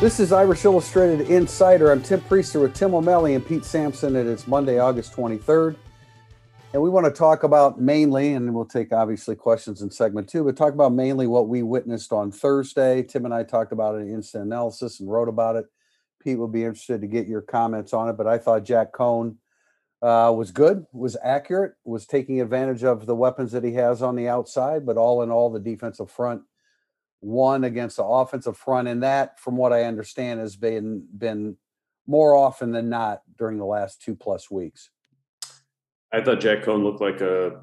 [0.00, 1.90] This is Irish Illustrated Insider.
[1.90, 5.74] I'm Tim Prister with Tim O'Malley and Pete Sampson, and it's Monday, August 23rd.
[6.72, 10.44] And we want to talk about mainly, and we'll take obviously questions in segment two,
[10.44, 13.02] but talk about mainly what we witnessed on Thursday.
[13.02, 15.64] Tim and I talked about it in instant analysis and wrote about it.
[16.22, 19.34] Pete will be interested to get your comments on it, but I thought Jack Coan
[20.00, 24.14] uh, was good, was accurate, was taking advantage of the weapons that he has on
[24.14, 26.42] the outside, but all in all, the defensive front
[27.20, 31.56] won against the offensive front, and that, from what I understand, has been been
[32.06, 34.90] more often than not during the last two plus weeks.
[36.12, 37.60] I thought Jack Coan looked like a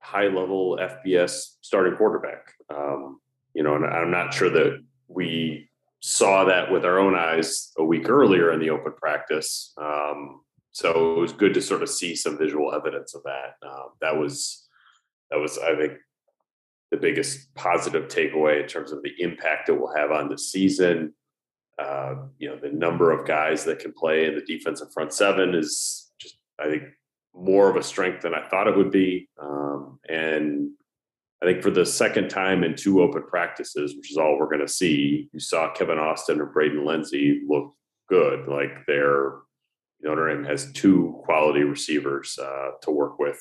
[0.00, 2.54] high level FBS starting quarterback.
[2.74, 3.20] Um,
[3.54, 5.68] you know, and I'm not sure that we
[6.00, 9.72] saw that with our own eyes a week earlier in the open practice.
[9.80, 10.40] Um,
[10.72, 13.54] so it was good to sort of see some visual evidence of that.
[13.64, 14.66] Um, that was
[15.30, 15.92] that was, I think,
[16.92, 21.14] the biggest positive takeaway in terms of the impact it will have on the season.
[21.78, 25.54] Uh, you know, the number of guys that can play in the defensive front seven
[25.54, 26.82] is just, I think,
[27.34, 29.26] more of a strength than I thought it would be.
[29.40, 30.72] Um, and
[31.42, 34.60] I think for the second time in two open practices, which is all we're going
[34.60, 37.72] to see, you saw Kevin Austin and Braden Lenzy look
[38.10, 38.46] good.
[38.48, 39.32] Like they're
[40.02, 43.40] Notre Dame has two quality receivers uh, to work with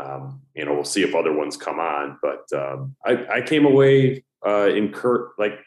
[0.00, 2.18] um, you know, we'll see if other ones come on.
[2.22, 5.58] But um, I, I, came away uh, in Kurt like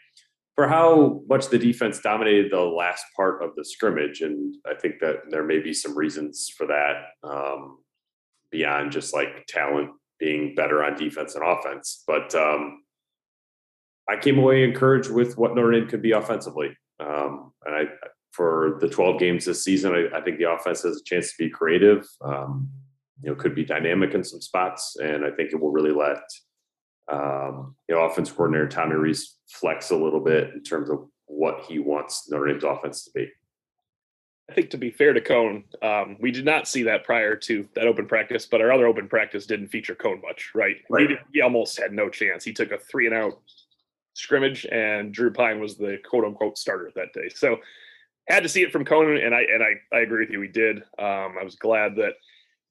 [0.55, 4.99] for how much the defense dominated the last part of the scrimmage, and I think
[5.01, 7.79] that there may be some reasons for that um,
[8.51, 12.03] beyond just like talent being better on defense and offense.
[12.07, 12.83] But um,
[14.07, 17.85] I came away encouraged with what Notre Dame could be offensively, um, and I
[18.31, 21.35] for the 12 games this season, I, I, think the offense has a chance to
[21.37, 22.07] be creative.
[22.19, 22.67] Um,
[23.23, 26.23] you know could be dynamic in some spots, and I think it will really let
[27.11, 31.65] um, you know offense coordinator Tommy Rees flex a little bit in terms of what
[31.67, 33.29] he wants Notre Dame's offense to be.
[34.49, 37.67] I think to be fair to Coan, um, we did not see that prior to
[37.75, 40.75] that open practice, but our other open practice didn't feature Coan much, right?
[40.89, 41.09] right.
[41.09, 42.43] He, he, almost had no chance.
[42.43, 43.39] He took a three and out
[44.15, 47.29] scrimmage, and Drew Pyne was the quote unquote starter that day.
[47.33, 47.57] So
[48.27, 50.41] had to see it from Coan, and I and I, I agree with you.
[50.41, 50.79] We did.
[50.99, 52.13] Um, I was glad that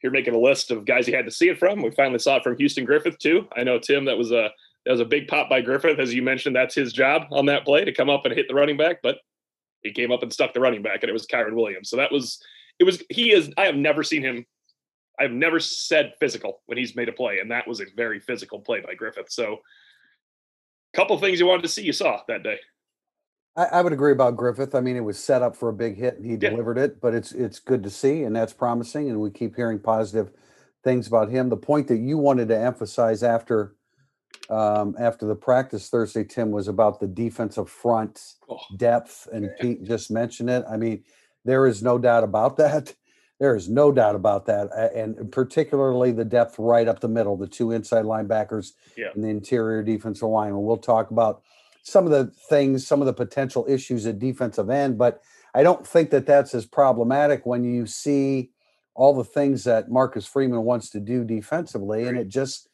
[0.02, 1.82] you're making a list of guys you had to see it from.
[1.82, 3.46] We finally saw it from Houston Griffith too.
[3.56, 4.50] I know Tim, that was a
[4.84, 6.56] that was a big pop by Griffith, as you mentioned.
[6.56, 9.18] That's his job on that play to come up and hit the running back, but
[9.82, 11.88] he came up and stuck the running back, and it was Kyren Williams.
[11.88, 12.42] So that was
[12.78, 13.52] it was he is.
[13.56, 14.46] I have never seen him.
[15.20, 18.60] I've never said physical when he's made a play, and that was a very physical
[18.60, 19.30] play by Griffith.
[19.30, 19.58] So,
[20.94, 22.58] couple things you wanted to see, you saw that day.
[23.56, 24.74] I, I, would agree about Griffith.
[24.74, 26.50] I mean, it was set up for a big hit and he yeah.
[26.50, 29.10] delivered it, but it's it's good to see and that's promising.
[29.10, 30.30] And we keep hearing positive
[30.82, 31.48] things about him.
[31.48, 33.74] The point that you wanted to emphasize after
[34.50, 38.58] um, after the practice Thursday, Tim, was about the defensive front oh.
[38.76, 40.64] depth, and Pete just mentioned it.
[40.68, 41.04] I mean,
[41.44, 42.94] there is no doubt about that.
[43.38, 47.48] There is no doubt about that, and particularly the depth right up the middle, the
[47.48, 49.08] two inside linebackers yeah.
[49.14, 50.50] and the interior defensive line.
[50.50, 51.42] And we'll talk about
[51.82, 55.20] some of the things, some of the potential issues at defensive end, but
[55.54, 58.50] I don't think that that's as problematic when you see
[58.94, 62.68] all the things that Marcus Freeman wants to do defensively, and it just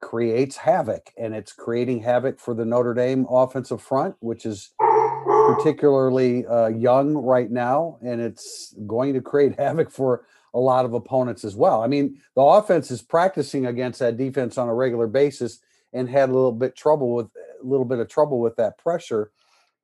[0.00, 1.10] creates havoc.
[1.16, 7.14] And it's creating havoc for the Notre Dame offensive front, which is particularly uh, young
[7.14, 11.82] right now, and it's going to create havoc for a lot of opponents as well.
[11.82, 15.60] I mean, the offense is practicing against that defense on a regular basis
[15.92, 17.28] and had a little bit trouble with
[17.62, 19.30] little bit of trouble with that pressure.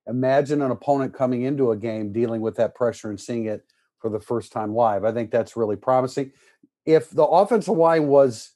[0.07, 3.65] Imagine an opponent coming into a game dealing with that pressure and seeing it
[3.99, 5.03] for the first time live.
[5.03, 6.31] I think that's really promising.
[6.85, 8.51] If the offensive line was,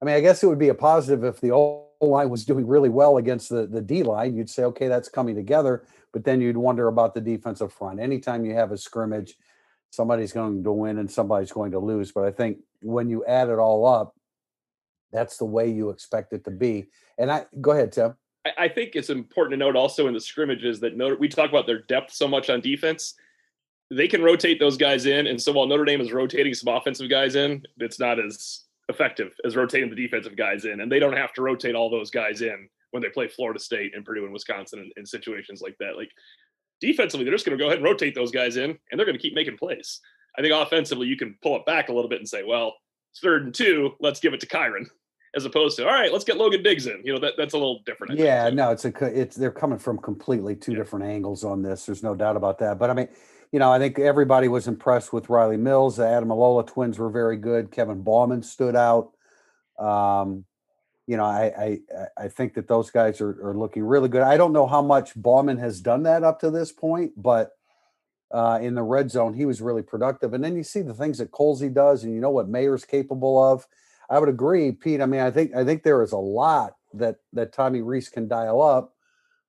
[0.00, 2.66] I mean, I guess it would be a positive if the O line was doing
[2.66, 4.36] really well against the, the D line.
[4.36, 5.84] You'd say, okay, that's coming together.
[6.12, 8.00] But then you'd wonder about the defensive front.
[8.00, 9.34] Anytime you have a scrimmage,
[9.90, 12.12] somebody's going to win and somebody's going to lose.
[12.12, 14.14] But I think when you add it all up,
[15.12, 16.86] that's the way you expect it to be.
[17.18, 18.14] And I go ahead, Tim.
[18.56, 21.66] I, think it's important to note also in the scrimmages that Notre, we talk about
[21.66, 23.14] their depth so much on defense.
[23.90, 27.08] They can rotate those guys in, and so while Notre Dame is rotating some offensive
[27.08, 31.16] guys in, it's not as effective as rotating the defensive guys in, and they don't
[31.16, 34.32] have to rotate all those guys in when they play Florida State and Purdue and
[34.32, 35.96] Wisconsin in, in situations like that.
[35.96, 36.10] Like
[36.80, 39.16] defensively, they're just going to go ahead and rotate those guys in, and they're going
[39.16, 40.00] to keep making plays.
[40.36, 42.74] I think offensively, you can pull it back a little bit and say, well,
[43.12, 44.86] it's third and two, let's give it to Kyren
[45.36, 47.00] as opposed to all right, let's get Logan Diggs in.
[47.04, 48.14] You know that that's a little different.
[48.14, 50.78] I yeah, no, it's a it's they're coming from completely two yeah.
[50.78, 51.86] different angles on this.
[51.86, 52.78] There's no doubt about that.
[52.78, 53.08] But I mean,
[53.52, 55.96] you know, I think everybody was impressed with Riley Mills.
[55.96, 57.70] The Ademilola twins were very good.
[57.70, 59.12] Kevin Bauman stood out.
[59.78, 60.46] Um,
[61.06, 64.22] you know, I I I think that those guys are, are looking really good.
[64.22, 67.52] I don't know how much Bauman has done that up to this point, but
[68.30, 70.32] uh, in the red zone, he was really productive.
[70.32, 73.42] And then you see the things that Colzie does, and you know what Mayer's capable
[73.42, 73.66] of.
[74.08, 75.00] I would agree, Pete.
[75.00, 78.28] I mean, I think I think there is a lot that that Tommy Rees can
[78.28, 78.92] dial up.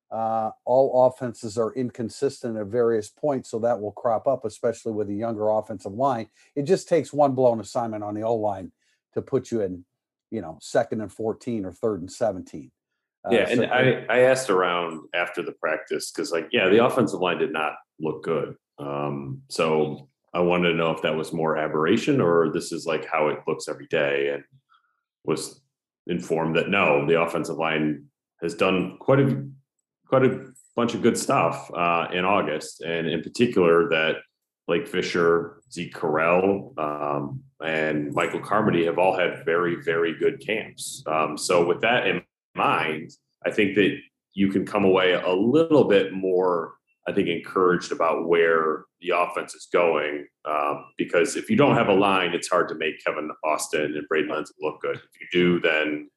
[0.09, 5.09] Uh, all offenses are inconsistent at various points, so that will crop up, especially with
[5.09, 6.29] a younger offensive line.
[6.55, 8.71] It just takes one blown assignment on the O line
[9.13, 9.83] to put you in,
[10.31, 12.71] you know, second and fourteen or third and seventeen.
[13.25, 16.85] Uh, yeah, and so, I I asked around after the practice because, like, yeah, the
[16.85, 18.55] offensive line did not look good.
[18.79, 23.07] Um, so I wanted to know if that was more aberration or this is like
[23.11, 24.43] how it looks every day, and
[25.23, 25.61] was
[26.07, 28.05] informed that no, the offensive line
[28.41, 29.45] has done quite a
[30.07, 30.45] quite a
[30.75, 34.17] bunch of good stuff uh, in August, and in particular that
[34.67, 41.03] Blake Fisher, Zeke Correll, um, and Michael Carmody have all had very, very good camps.
[41.07, 42.21] Um, so, with that in
[42.55, 43.11] mind,
[43.45, 43.97] I think that
[44.33, 46.73] you can come away a little bit more
[47.07, 50.27] I think, encouraged about where the offense is going.
[50.45, 54.07] Um, because if you don't have a line, it's hard to make Kevin Austin and
[54.09, 54.97] Braden Lenzy look good.
[54.97, 56.09] If you do, then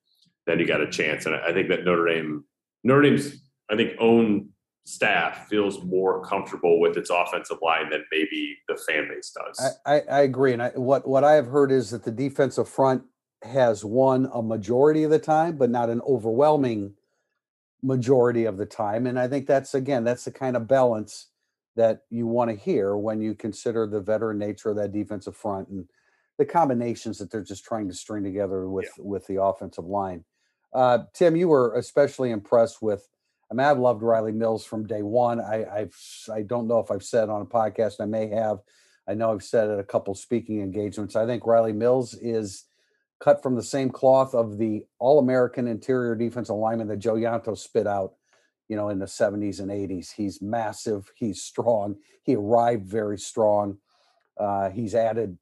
[0.46, 1.26] then you got a chance.
[1.26, 2.44] And I think that Notre Dame,
[2.82, 3.40] Notre Dame's,
[3.70, 4.48] I think, own
[4.84, 9.76] staff feels more comfortable with its offensive line than maybe the fan base does.
[9.86, 10.52] I, I, I agree.
[10.52, 13.04] And I, what what I have heard is that the defensive front
[13.42, 16.94] has won a majority of the time, but not an overwhelming
[17.82, 19.06] majority of the time.
[19.06, 21.28] And I think that's again, that's the kind of balance
[21.76, 25.68] that you want to hear when you consider the veteran nature of that defensive front
[25.68, 25.88] and
[26.38, 29.04] the combinations that they're just trying to string together with yeah.
[29.04, 30.24] with the offensive line.
[30.72, 33.08] Uh, Tim, you were especially impressed with.
[33.50, 35.40] I mean, I've loved Riley Mills from day one.
[35.40, 35.96] I, I've
[36.32, 38.00] I don't know if I've said on a podcast.
[38.00, 38.58] I may have.
[39.08, 41.16] I know I've said at a couple speaking engagements.
[41.16, 42.64] I think Riley Mills is
[43.20, 47.86] cut from the same cloth of the all-American interior defensive lineman that Joe Yonto spit
[47.86, 48.14] out,
[48.68, 50.12] you know, in the 70s and 80s.
[50.12, 51.12] He's massive.
[51.14, 51.96] He's strong.
[52.22, 53.78] He arrived very strong.
[54.38, 55.36] Uh, he's added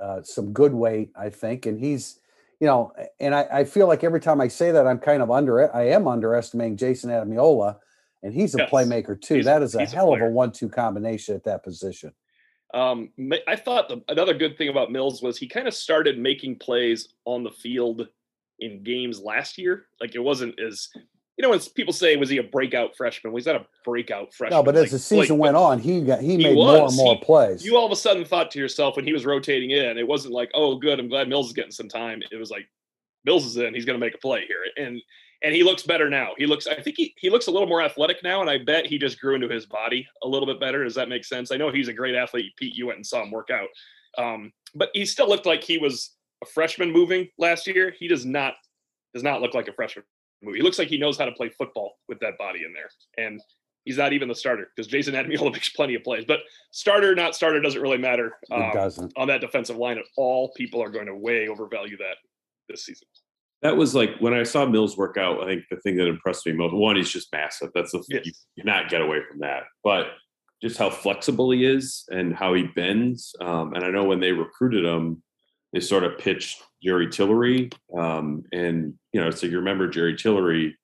[0.00, 2.18] uh, some good weight, I think, and he's,
[2.58, 5.30] you know, and I, I, feel like every time I say that, I'm kind of
[5.30, 5.60] under.
[5.60, 5.70] It.
[5.72, 7.76] I am underestimating Jayson Ademilola,
[8.22, 8.70] and he's a yes.
[8.70, 9.36] playmaker too.
[9.36, 12.12] He's, that is a hell a of a one-two combination at that position.
[12.74, 13.10] Um,
[13.46, 17.08] I thought the, another good thing about Mills was he kind of started making plays
[17.26, 18.08] on the field
[18.60, 19.86] in games last year.
[20.00, 20.88] Like it wasn't as
[21.36, 23.32] you know when people say was he a breakout freshman?
[23.32, 24.58] Well, he's not a breakout freshman.
[24.58, 26.78] No, but as like, the season went on, he got he, he made was.
[26.78, 27.64] more and more he, plays.
[27.64, 30.34] You all of a sudden thought to yourself when he was rotating in, it wasn't
[30.34, 32.22] like, oh, good, I'm glad Mills is getting some time.
[32.30, 32.68] It was like
[33.24, 35.00] Mills is in, he's going to make a play here, and
[35.42, 36.30] and he looks better now.
[36.38, 38.86] He looks, I think he, he looks a little more athletic now, and I bet
[38.86, 40.84] he just grew into his body a little bit better.
[40.84, 41.50] Does that make sense?
[41.50, 42.52] I know he's a great athlete.
[42.56, 43.68] Pete, you went and saw him work out,
[44.22, 46.12] um, but he still looked like he was
[46.42, 47.94] a freshman moving last year.
[47.98, 48.54] He does not
[49.14, 50.04] does not look like a freshman
[50.42, 50.58] moving.
[50.58, 53.40] He looks like he knows how to play football with that body in there, and
[53.84, 56.24] he's not even the starter because Jayson Ademilola makes plenty of plays.
[56.26, 56.40] But
[56.70, 58.32] starter, not starter, doesn't really matter.
[58.50, 60.52] Um, it doesn't on that defensive line at all.
[60.56, 62.16] People are going to way overvalue that
[62.68, 63.08] this season
[63.62, 65.42] that was like when I saw Mills work out.
[65.42, 67.70] I think the thing that impressed me most one, he's just massive.
[67.74, 68.26] That's the yes.
[68.26, 69.64] you cannot get away from that.
[69.84, 70.08] But
[70.60, 73.34] just how flexible he is and how he bends.
[73.40, 75.22] Um, and I know when they recruited him,
[75.72, 77.70] they sort of pitched Jerry Tillery.
[77.96, 80.76] Um, and you know, so you remember Jerry Tillery,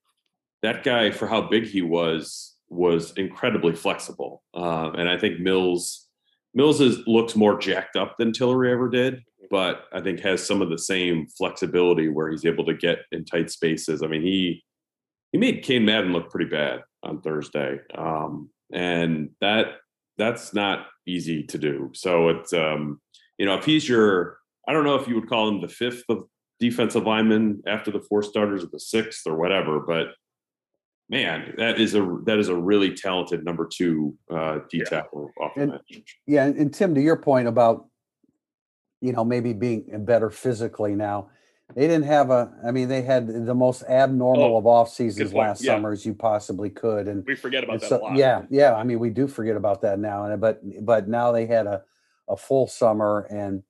[0.63, 4.43] that guy for how big he was was incredibly flexible.
[4.55, 6.07] Um, and I think Mills
[6.55, 10.63] Mills is, looks more jacked up than Tillery ever did but I think has some
[10.63, 14.03] of the same flexibility where he's able to get in tight spaces.
[14.03, 14.65] I mean, he
[15.33, 19.67] he made Cain Madden look pretty bad on Thursday, um, and that
[20.17, 21.91] that's not easy to do.
[21.95, 23.01] So it's um,
[23.39, 26.05] you know if he's your I don't know if you would call him the fifth
[26.09, 26.25] of
[26.61, 30.09] defensive lineman after the four starters or the sixth or whatever, but
[31.09, 35.53] man, that is a that is a really talented number two uh, D tackle off
[35.57, 36.17] and, bench.
[36.27, 37.87] Yeah, and Tim, to your point about
[39.01, 41.31] you know, maybe being better physically now.
[41.75, 42.51] They didn't have a.
[42.67, 45.75] I mean, they had the most abnormal oh, of off seasons last yeah.
[45.75, 47.89] summer as you possibly could, and we forget about that.
[47.89, 48.75] So, yeah, yeah.
[48.75, 51.83] I mean, we do forget about that now, and but but now they had a
[52.27, 53.63] a full summer, and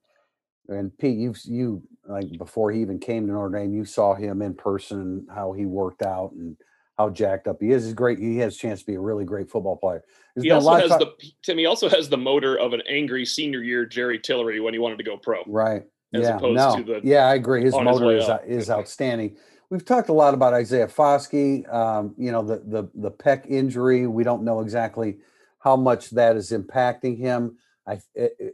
[0.68, 4.42] and Pete, you you like before he even came to Notre Dame, you saw him
[4.42, 6.56] in person, how he worked out, and
[6.98, 7.84] how jacked up he is.
[7.84, 8.18] He's great.
[8.18, 10.02] He has a chance to be a really great football player.
[10.34, 11.12] There's he also has the
[11.42, 11.56] Tim.
[11.56, 14.98] He also has the motor of an angry senior year Jerry Tillery when he wanted
[14.98, 15.42] to go pro.
[15.46, 15.84] Right.
[16.12, 16.38] yeah.
[16.42, 16.82] no.
[16.82, 17.62] The, yeah, I agree.
[17.62, 19.36] His motor his is is outstanding.
[19.70, 21.72] We've talked a lot about Isaiah Foskey.
[21.72, 24.06] Um, you know the the the pec injury.
[24.08, 25.18] We don't know exactly
[25.60, 27.58] how much that is impacting him.
[27.86, 28.00] I,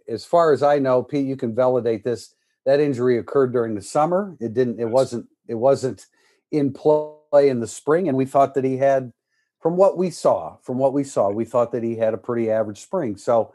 [0.07, 2.35] as far as I know, Pete, you can validate this.
[2.67, 4.37] That injury occurred during the summer.
[4.39, 4.81] It didn't.
[4.81, 5.27] It wasn't.
[5.49, 6.07] It wasn't
[6.53, 9.13] in play in the spring, and we thought that he had,
[9.61, 12.51] from what we saw, from what we saw, we thought that he had a pretty
[12.51, 13.17] average spring.
[13.17, 13.55] So,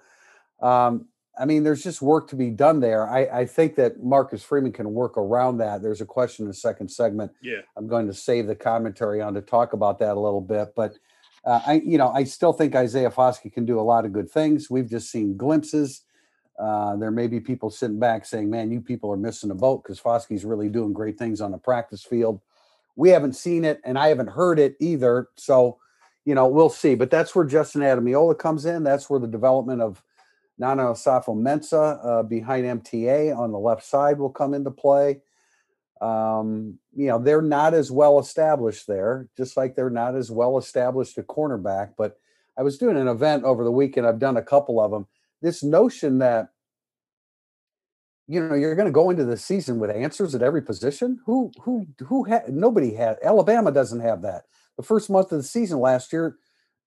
[0.61, 1.07] um,
[1.39, 3.09] I mean, there's just work to be done there.
[3.09, 5.81] I, I think that Marcus Freeman can work around that.
[5.81, 7.31] There's a question in the second segment.
[7.41, 7.61] Yeah.
[7.77, 10.95] I'm going to save the commentary on to talk about that a little bit, but
[11.45, 14.29] uh, I, you know, I still think Isaiah Foskey can do a lot of good
[14.29, 14.69] things.
[14.69, 16.03] We've just seen glimpses.
[16.59, 19.81] Uh, there may be people sitting back saying, "Man, you people are missing a boat
[19.81, 22.41] because Foskey's really doing great things on the practice field."
[22.99, 25.29] We haven't seen it, and I haven't heard it either.
[25.37, 25.77] So,
[26.25, 26.95] you know, we'll see.
[26.95, 28.83] But that's where Justin Ademilola comes in.
[28.83, 30.03] That's where the development of
[30.57, 35.21] Nana Osafo-Mensah uh, behind MTA on the left side will come into play.
[36.01, 40.57] Um, you know, they're not as well established there, just like they're not as well
[40.57, 41.91] established a cornerback.
[41.97, 42.19] But
[42.57, 44.07] I was doing an event over the weekend.
[44.07, 45.07] I've done a couple of them.
[45.41, 46.49] This notion that
[48.29, 51.19] you know you're going to go into the season with answers at every position.
[51.25, 54.43] Who who who had nobody had Alabama doesn't have that.
[54.77, 56.37] The first month of the season last year,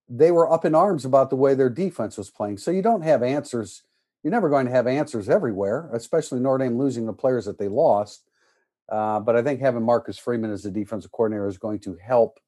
[0.09, 2.59] they were up in arms about the way their defense was playing.
[2.59, 3.83] So you don't have answers.
[4.23, 7.67] You're never going to have answers everywhere, especially Notre Dame losing the players that they
[7.67, 8.23] lost.
[8.89, 12.39] Uh, but I think having Marcus Freeman as the defensive coordinator is going to help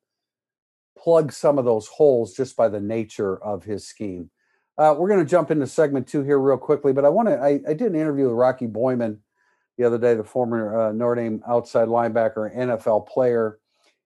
[0.97, 4.31] plug some of those holes just by the nature of his scheme.
[4.77, 7.39] Uh, we're going to jump into segment two here real quickly, but I want to.
[7.39, 9.19] I, I, did an interview with Rocky Boiman
[9.79, 13.61] the other day, the former uh, Notre Dame outside linebacker, NFL player,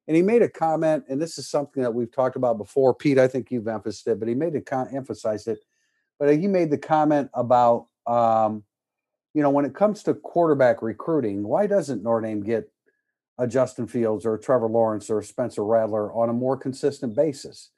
[0.07, 1.05] and he made a comment.
[1.09, 3.19] And this is something that we've talked about before, Pete.
[3.19, 5.59] I think you've emphasized it, but he made it con- emphasized it.
[6.19, 8.65] But he made the comment about um,
[9.35, 12.71] you know, when it comes to quarterback recruiting, why doesn't Notre Dame get
[13.39, 17.71] a Justin Fields or Trevor Lawrence or Spencer Rattler on a more consistent basis?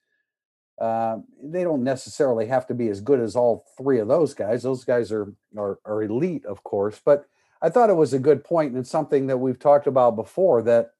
[0.81, 4.63] Uh, they don't necessarily have to be as good as all three of those guys.
[4.63, 7.01] Those guys are, are are elite, of course.
[7.05, 7.27] But
[7.61, 10.93] I thought it was a good point and something that we've talked about before that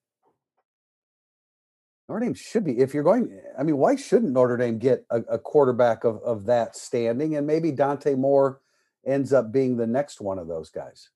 [2.09, 2.79] Notre Dame should be.
[2.79, 6.45] If you're going, I mean, why shouldn't Notre Dame get a, a quarterback of of
[6.47, 8.61] that standing and maybe Dante Moore?
[9.07, 11.11] ends up being the next one of those guys?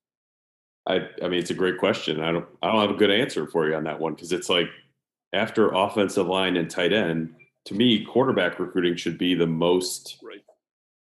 [0.87, 2.21] I I mean it's a great question.
[2.21, 4.49] I don't I don't have a good answer for you on that one because it's
[4.49, 4.67] like
[5.33, 7.33] after offensive line and tight end,
[7.65, 10.43] to me, quarterback recruiting should be the most right.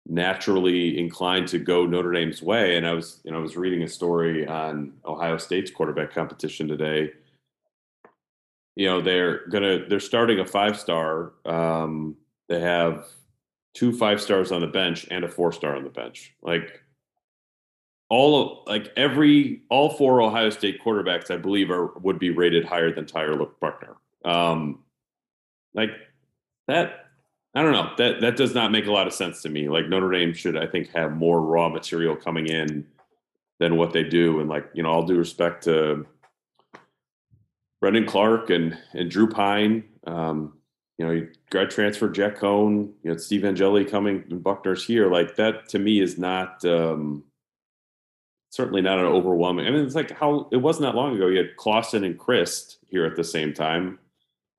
[0.08, 2.78] naturally inclined to go Notre Dame's way.
[2.78, 6.68] And I was, you know, I was reading a story on Ohio State's quarterback competition
[6.68, 7.12] today.
[8.76, 11.34] You know, they're gonna they're starting a five star.
[11.46, 12.16] Um,
[12.50, 13.06] they have
[13.74, 16.34] two five stars on the bench and a four star on the bench.
[16.42, 16.82] Like
[18.10, 22.66] all of like every all four Ohio State quarterbacks, I believe, are would be rated
[22.66, 23.98] higher than Tyler Buchner.
[24.26, 24.80] Um,
[25.76, 25.92] like
[26.68, 27.06] that,
[27.56, 27.92] I don't know.
[27.98, 29.70] That that does not make a lot of sense to me.
[29.70, 32.88] Like Notre Dame should, I think, have more raw material coming in
[33.60, 34.40] than what they do.
[34.40, 36.06] And like you know, all due respect to
[37.80, 39.84] Brendan Clark and and Drew Pyne.
[40.08, 40.54] Um,
[40.98, 45.12] you know, you grad transfer Jack Coan, you know, Steve Angeli coming and Buchner's here.
[45.12, 47.24] Like that to me is not um,
[48.50, 49.68] certainly not an overwhelming.
[49.68, 51.28] I mean, it's like how it wasn't that long ago.
[51.28, 54.00] You had Clausen and Crist here at the same time.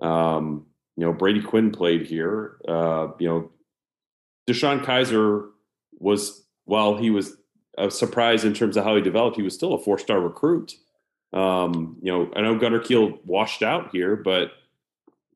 [0.00, 2.56] Um, you know, Brady Quinn played here.
[2.66, 3.50] Uh, you know,
[4.48, 5.48] DeShone Kizer
[5.98, 7.36] was while he was
[7.76, 10.74] a surprise in terms of how he developed, he was still a four star recruit.
[11.32, 14.52] Um, you know, I know Gunner Kiel washed out here, but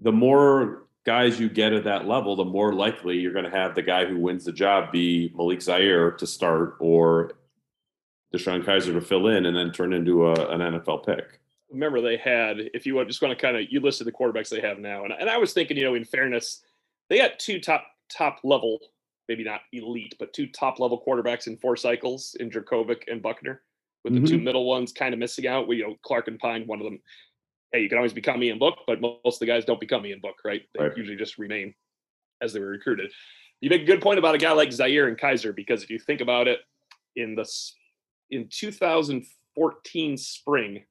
[0.01, 3.75] the more guys you get at that level, the more likely you're going to have
[3.75, 7.33] the guy who wins the job be Malik Zaire to start or
[8.33, 11.41] DeShone Kizer to fill in and then turn into a, an NFL pick.
[11.71, 14.49] Remember, they had, if you want just want to kind of, you listed the quarterbacks
[14.49, 15.05] they have now.
[15.05, 16.63] And, and I was thinking, you know, in fairness,
[17.09, 18.79] they got two top, top level,
[19.29, 23.63] maybe not elite, but two top level quarterbacks in four cycles in Jurkovec and Buchner
[24.05, 24.27] with the mm-hmm.
[24.27, 25.69] two middle ones kind of missing out.
[25.69, 27.01] We, you know, Clark and Pyne, one of them
[27.73, 30.21] hey, you can always become Ian Book, but most of the guys don't become Ian
[30.21, 30.63] Book, right?
[30.75, 30.97] They right.
[30.97, 31.75] usually just remain
[32.41, 33.13] as they were recruited.
[33.61, 35.99] You make a good point about a guy like Zaire and Kizer because if you
[35.99, 36.61] think about it,
[37.17, 37.49] in the
[38.31, 40.85] in 2014 spring,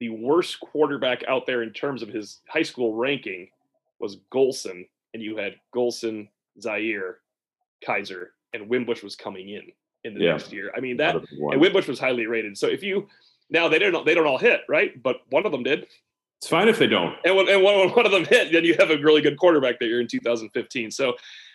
[0.00, 3.48] the worst quarterback out there in terms of his high school ranking
[3.98, 6.28] was Golson, and you had Golson,
[6.60, 7.18] Zaire,
[7.86, 9.72] Kizer, and Wimbush was coming in
[10.04, 10.32] in the yeah.
[10.32, 10.72] next year.
[10.76, 12.56] I mean that, and Wimbush was highly rated.
[12.56, 13.08] So if you
[13.50, 15.86] now they don't they don't all hit right, but one of them did.
[16.38, 17.16] It's fine if they don't.
[17.24, 19.80] And when, and when one of them hit, then you have a really good quarterback
[19.80, 20.92] that you're in 2015.
[20.92, 21.14] So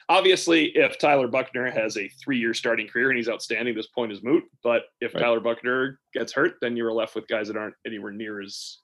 [0.10, 4.24] obviously, if Tyler Buchner has a three-year starting career and he's outstanding, this point is
[4.24, 4.44] moot.
[4.64, 5.22] But if right.
[5.22, 8.80] Tyler Buchner gets hurt, then you're left with guys that aren't anywhere near as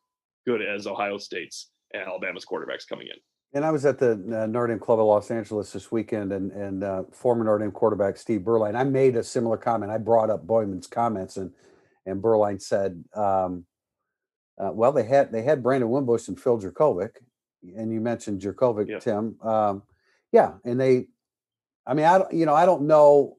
[0.46, 3.16] good as Ohio State's and Alabama's quarterbacks coming in.
[3.54, 6.52] And I was at the uh, Notre Dame Club of Los Angeles this weekend, and
[6.52, 8.76] and uh, former Notre Dame quarterback Steve Beuerlein.
[8.76, 9.92] I made a similar comment.
[9.92, 11.52] I brought up Boiman's comments, and
[12.06, 13.66] and Beuerlein said, um,
[14.60, 17.12] Uh, well, they had they had Brandon Wimbush and Phil Jurkovec,
[17.76, 19.02] and you mentioned Jurkovec, Yep.
[19.02, 19.40] Tim.
[19.42, 19.84] Um,
[20.32, 21.08] yeah, and they,
[21.86, 23.38] I mean, I don't, you know, I don't know.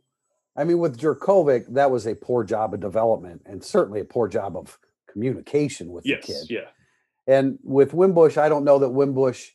[0.57, 4.29] I mean, with Jurkovec, that was a poor job of development, and certainly a poor
[4.29, 4.79] job of
[5.11, 6.27] communication with Yes.
[6.27, 6.51] the kid.
[6.51, 6.69] Yeah.
[7.27, 9.51] And with Wimbush, I don't know that Wimbush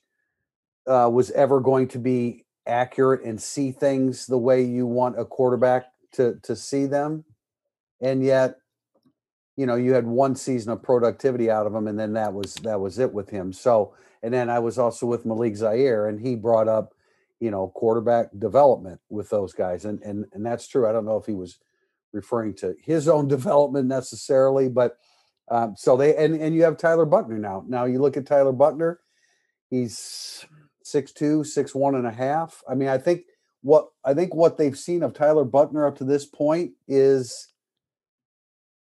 [0.88, 5.26] uh, was ever going to be accurate and see things the way you want a
[5.26, 7.26] quarterback to to see them.
[8.02, 8.58] And yet,
[9.58, 12.56] you know, you had one season of productivity out of him, and then that was
[12.64, 13.52] that was it with him.
[13.54, 16.94] So, and then I was also with Malik Zaire, and he brought up,
[17.46, 20.90] you know, quarterback development with those guys, and and and that's true.
[20.90, 21.60] I don't know if he was
[22.12, 24.98] referring to his own development necessarily, but
[25.52, 27.64] um, so they and and you have Tyler Buchner now.
[27.68, 29.00] Now you look at Tyler Buchner,
[29.70, 30.44] he's
[30.84, 32.64] six two, six one and a half.
[32.68, 33.26] I mean, I think
[33.62, 37.50] what I think what they've seen of Tyler Buchner up to this point is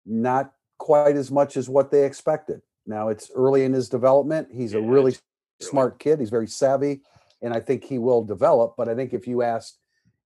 [0.05, 2.61] not quite as much as what they expected.
[2.85, 4.47] Now it's early in his development.
[4.53, 5.17] He's a really
[5.59, 6.21] smart kid.
[6.21, 7.01] He's very savvy,
[7.41, 8.75] and I think he will develop.
[8.77, 9.79] But I think if you asked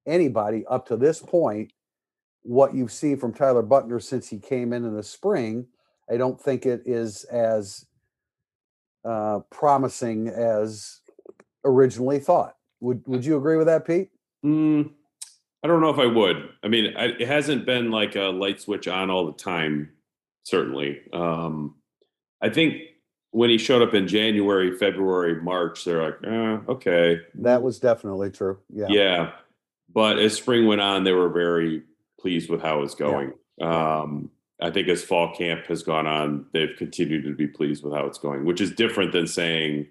[0.06, 1.74] anybody up to this point
[2.44, 5.68] what you've seen from Tyler Buchner since he came in in the spring,
[6.10, 7.86] I don't think it is as
[9.06, 11.02] uh, promising as
[11.64, 12.56] originally thought.
[12.80, 14.10] Would Would you agree with that, Pete?
[14.44, 14.92] Mm,
[15.64, 16.50] I don't know if I would.
[16.64, 19.92] I mean, I, it hasn't been like a light switch on all the time.
[20.44, 21.76] Certainly, um,
[22.42, 22.82] I think
[23.32, 28.30] when he showed up in January, February, March, they're like, eh, okay, That was definitely
[28.30, 28.60] true.
[28.70, 28.88] Yeah.
[28.90, 29.32] yeah.
[29.94, 31.84] But as spring went on, they were very
[32.20, 33.34] pleased with how it was going.
[33.62, 34.30] Um,
[34.62, 38.06] I think as fall camp has gone on, they've continued to be pleased with how
[38.06, 39.88] it's going, which is different than saying,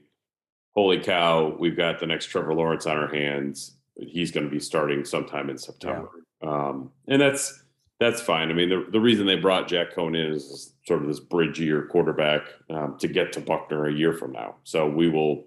[0.74, 3.76] "Holy cow, we've got the next Trevor Lawrence on our hands.
[3.96, 6.08] He's going to be starting sometime in September."
[6.42, 7.62] Um, and that's
[8.00, 8.50] that's fine.
[8.50, 11.60] I mean, the, the reason they brought Jack Coan in is sort of this bridge
[11.60, 14.56] year quarterback um, to get to Buchner a year from now.
[14.64, 15.44] So we will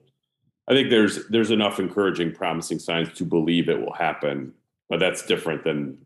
[0.68, 4.54] I think there's there's enough encouraging, promising signs to believe it will happen,
[4.90, 5.98] but that's different than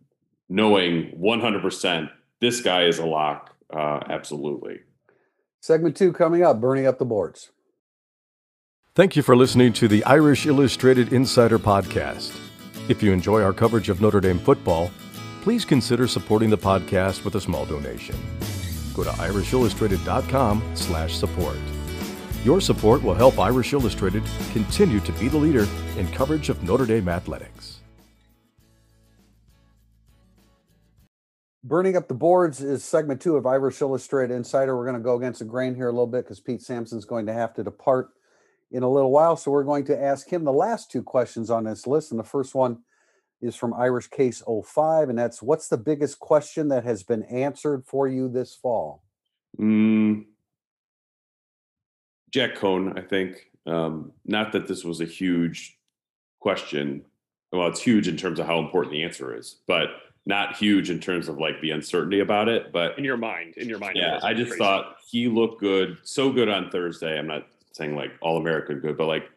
[0.49, 3.55] knowing 100% this guy is a lock.
[3.71, 4.79] Uh, absolutely.
[5.59, 7.51] Segment two coming up, burning up the boards.
[8.95, 12.35] Thank you for listening to the Irish Illustrated Insider Podcast.
[12.89, 14.89] If you enjoy our coverage of Notre Dame football,
[15.47, 18.13] please consider supporting the podcast with a small donation.
[18.93, 21.55] Go to irishillustrated.com slash support.
[22.43, 26.85] Your support will help Irish Illustrated continue to be the leader in coverage of Notre
[26.85, 27.79] Dame athletics.
[31.63, 34.75] Burning up the boards is segment two of Irish Illustrated Insider.
[34.75, 37.25] We're going to go against the grain here a little bit because Pete Sampson's going
[37.27, 38.09] to have to depart
[38.69, 39.37] in a little while.
[39.37, 42.11] So we're going to ask him the last two questions on this list.
[42.11, 42.79] And the first one
[43.41, 47.83] is from Irish Case 05, and that's what's the biggest question that has been answered
[47.85, 49.03] for you this fall?
[49.59, 50.25] Mm,
[52.31, 53.51] Jack Coan, I think.
[53.65, 55.77] Um, not that this was a huge
[56.39, 57.05] question.
[57.51, 59.87] Well, it's huge in terms of how important the answer is, but
[60.25, 62.71] not huge in terms of like the uncertainty about it.
[62.73, 63.95] But In your mind, in your mind.
[63.95, 64.59] Yeah, I just crazy.
[64.59, 67.17] thought he looked good, so good on Thursday.
[67.17, 69.29] I'm not saying like all American good, but like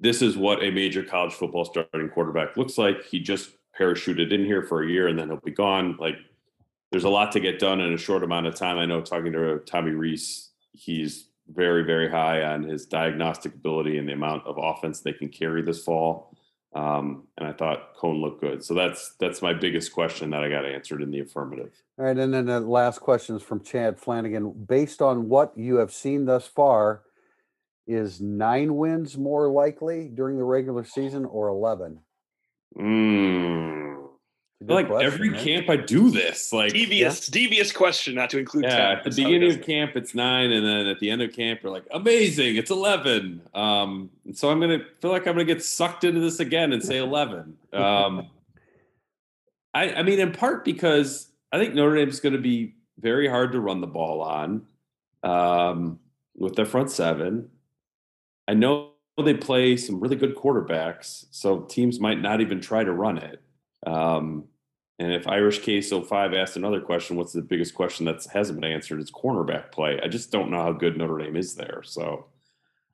[0.00, 3.04] this is what a major college football starting quarterback looks like.
[3.04, 5.96] He just parachuted in here for a year and then he'll be gone.
[6.00, 6.16] Like
[6.90, 8.78] there's a lot to get done in a short amount of time.
[8.78, 14.08] I know talking to Tommy Rees, he's very, very high on his diagnostic ability and
[14.08, 16.36] the amount of offense they can carry this fall.
[16.72, 18.64] Um, and I thought Coan looked good.
[18.64, 21.72] So that's that's my biggest question that I got answered in the affirmative.
[21.98, 24.52] All right, and then the last question is from Chad Flanagan.
[24.52, 27.02] Based on what you have seen thus far,
[27.90, 31.98] is nine wins more likely during the regular season or 11?
[32.78, 33.80] Mm.
[34.60, 35.40] It's a I feel good like question, every right?
[35.40, 36.52] camp I do this.
[36.52, 38.64] Like devious, devious question not to include.
[38.64, 38.80] yeah, 10.
[38.80, 41.60] at the That's beginning of camp it's nine, and then at the end of camp
[41.62, 43.40] you're like, amazing, it's eleven.
[43.54, 46.82] Um, and so I'm gonna feel like I'm gonna get sucked into this again and
[46.82, 47.56] say eleven.
[47.72, 48.28] Um,
[49.72, 53.52] I, I mean, in part because I think Notre Dame's going to be very hard
[53.52, 54.66] to run the ball on
[55.22, 55.98] um,
[56.36, 57.48] with their front seven.
[58.50, 62.92] I know they play some really good quarterbacks, so teams might not even try to
[62.92, 63.40] run it.
[63.86, 64.46] Um,
[64.98, 68.72] and if Irish Case 05 asked another question, what's the biggest question that hasn't been
[68.72, 68.98] answered?
[68.98, 70.00] It's cornerback play.
[70.02, 71.82] I just don't know how good Notre Dame is there.
[71.84, 72.26] So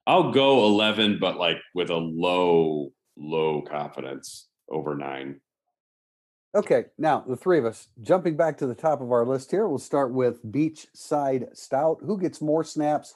[0.06, 5.40] I'll go 11, but like with a low, low confidence over nine.
[6.54, 9.66] Okay, now the three of us jumping back to the top of our list here.
[9.66, 12.00] We'll start with Beachside Stout.
[12.04, 13.14] Who gets more snaps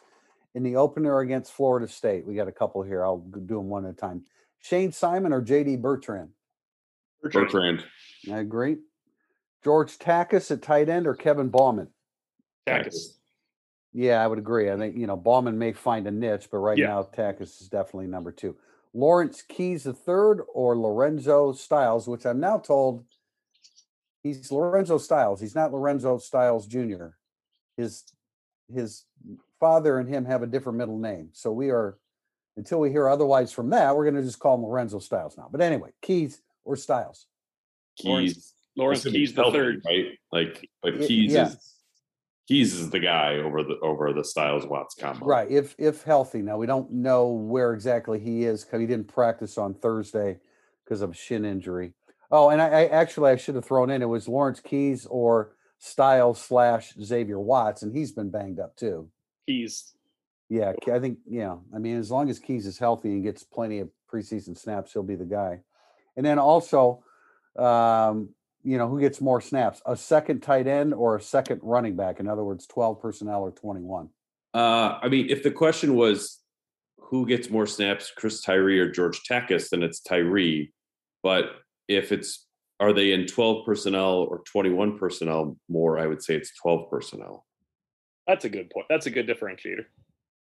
[0.55, 2.27] in the opener against Florida State?
[2.27, 3.05] We got a couple here.
[3.05, 4.25] I'll do them one at a time.
[4.61, 6.31] Shane Simon or JD Bertrand?
[7.23, 7.85] Bertrand.
[8.31, 8.79] I agree.
[9.65, 11.89] George Takacs at tight end or Kevin Bauman?
[12.67, 13.17] Takacs.
[13.93, 14.71] Yeah, I would agree.
[14.71, 16.89] I think, you know, Bauman may find a niche, but right Yeah.
[16.89, 18.57] now Takacs is definitely number two.
[18.93, 23.05] Lawrence Keys the third or Lorenzo Styles, which I'm now told
[24.23, 25.41] he's Lorenzo Styles.
[25.41, 27.09] He's not Lorenzo Styles Jr.
[27.77, 28.05] His
[28.73, 29.05] his
[29.61, 31.29] father and him have a different middle name.
[31.33, 31.99] So we are
[32.57, 35.49] until we hear otherwise from that, we're gonna just call him Lorenzo Styles now.
[35.53, 37.27] But anyway, Keys or Styles.
[37.97, 39.83] Keys, Lawrence assuming Keys the third.
[39.87, 40.07] right?
[40.33, 41.47] Like, but Y- Keys yeah.
[41.49, 41.75] is
[42.49, 45.25] Keys is the guy over the over the Styles Watts combo.
[45.25, 46.43] Right, if if healthy.
[46.43, 50.39] Now we don't know where exactly he is because he didn't practice on Thursday
[50.85, 51.93] because of a shin injury.
[52.33, 55.53] Oh, and I, I actually I should have thrown in it was Lawrence Keys or
[55.79, 59.09] Styles slash Xavier Watts, and he's been banged up too.
[59.51, 59.93] Keys.
[60.49, 61.57] Yeah, I think yeah.
[61.75, 65.03] I mean, as long as Keys is healthy and gets plenty of preseason snaps, he'll
[65.03, 65.61] be the guy.
[66.17, 67.05] And then also,
[67.57, 68.31] um,
[68.65, 72.19] you know, who gets more snaps, a second tight end or a second running back?
[72.19, 74.09] In other words, twelve personnel or twenty-one.
[74.53, 76.41] Uh, I mean, if the question was
[76.99, 80.73] who gets more snaps, Chris Tyree or George Takacs, then it's Tyree.
[81.23, 81.47] But
[81.87, 82.47] if it's
[82.81, 87.45] are they in 12 personnel or 21 personnel more, I would say it's 12 personnel.
[88.31, 88.87] That's a good point.
[88.89, 89.87] That's a good differentiator.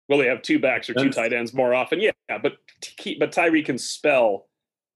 [0.08, 2.00] Will they have two backs or two That's- tight ends more often?
[2.00, 2.12] Yeah,
[2.42, 4.48] but T- but Tyree can spell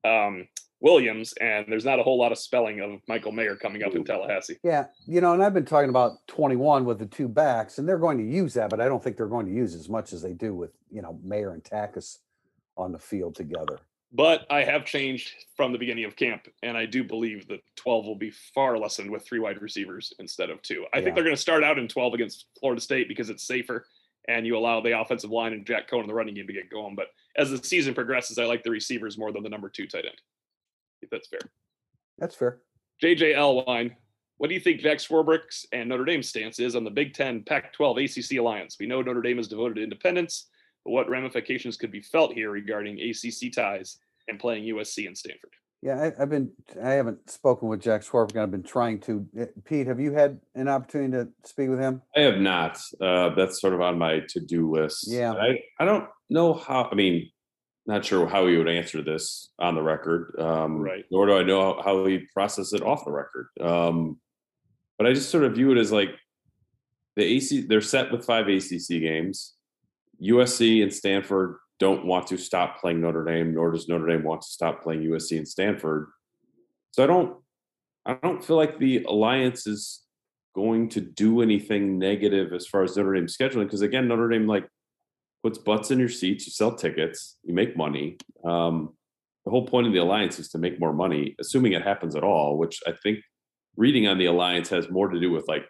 [0.02, 0.48] um,
[0.80, 4.02] Williams, and there's not a whole lot of spelling of Michael Mayer coming up in
[4.02, 4.56] Tallahassee.
[4.64, 7.98] Yeah, you know, and I've been talking about 21 with the two backs, and they're
[7.98, 10.22] going to use that, but I don't think they're going to use as much as
[10.22, 12.16] they do with, you know, Mayer and Takacs
[12.78, 13.78] on the field together.
[14.12, 18.06] But I have changed from the beginning of camp, and I do believe that 12
[18.06, 20.84] will be far lessened with three wide receivers instead of two.
[20.92, 21.04] I Yeah.
[21.04, 23.86] think they're going to start out in 12 against Florida State because it's safer,
[24.26, 26.70] and you allow the offensive line and Jack Coan in the running game to get
[26.70, 26.96] going.
[26.96, 30.04] But as the season progresses, I like the receivers more than the number two tight
[30.06, 30.20] end.
[31.02, 31.40] If that's fair.
[32.18, 32.60] That's fair.
[33.00, 33.96] JJ Elwine,
[34.38, 37.42] what do you think Jack Swarbrick's and Notre Dame's stance is on the Big Ten
[37.44, 38.76] Pac 12 ACC alliance?
[38.78, 40.48] We know Notre Dame is devoted to independence,
[40.90, 43.98] what ramifications could be felt here regarding ACC ties
[44.28, 45.50] and playing USC and Stanford?
[45.82, 46.50] Yeah, I, I've been,
[46.82, 48.36] I haven't spoken with Jack Swarbrick.
[48.36, 49.26] I've been trying to.
[49.38, 52.02] Eh, Pete, have you had an opportunity to speak with him?
[52.14, 52.78] I have not.
[53.00, 55.06] Uh, that's sort of on my to-do list.
[55.08, 55.32] Yeah.
[55.32, 56.88] I, I don't know how.
[56.92, 57.30] I mean,
[57.86, 60.34] not sure how he would answer this on the record.
[60.38, 61.04] Um, Right.
[61.10, 63.48] Nor do I know how, how he process it off the record.
[63.58, 64.18] Um,
[64.98, 66.10] but I just sort of view it as like
[67.16, 67.62] the AC.
[67.62, 69.54] They're set with five ACC games.
[70.22, 74.42] USC and Stanford don't want to stop playing Notre Dame, nor does Notre Dame want
[74.42, 76.08] to stop playing USC and Stanford.
[76.92, 77.36] So I don't.
[78.06, 80.02] I don't feel like the alliance is
[80.54, 84.46] going to do anything negative as far as Notre Dame scheduling because again, Notre Dame
[84.46, 84.66] like
[85.42, 88.16] puts butts in your seats, you sell tickets, you make money.
[88.44, 88.94] Um,
[89.44, 92.24] the whole point of the alliance is to make more money, assuming it happens at
[92.24, 92.58] all.
[92.58, 93.20] Which I think
[93.76, 95.66] reading on the alliance has more to do with like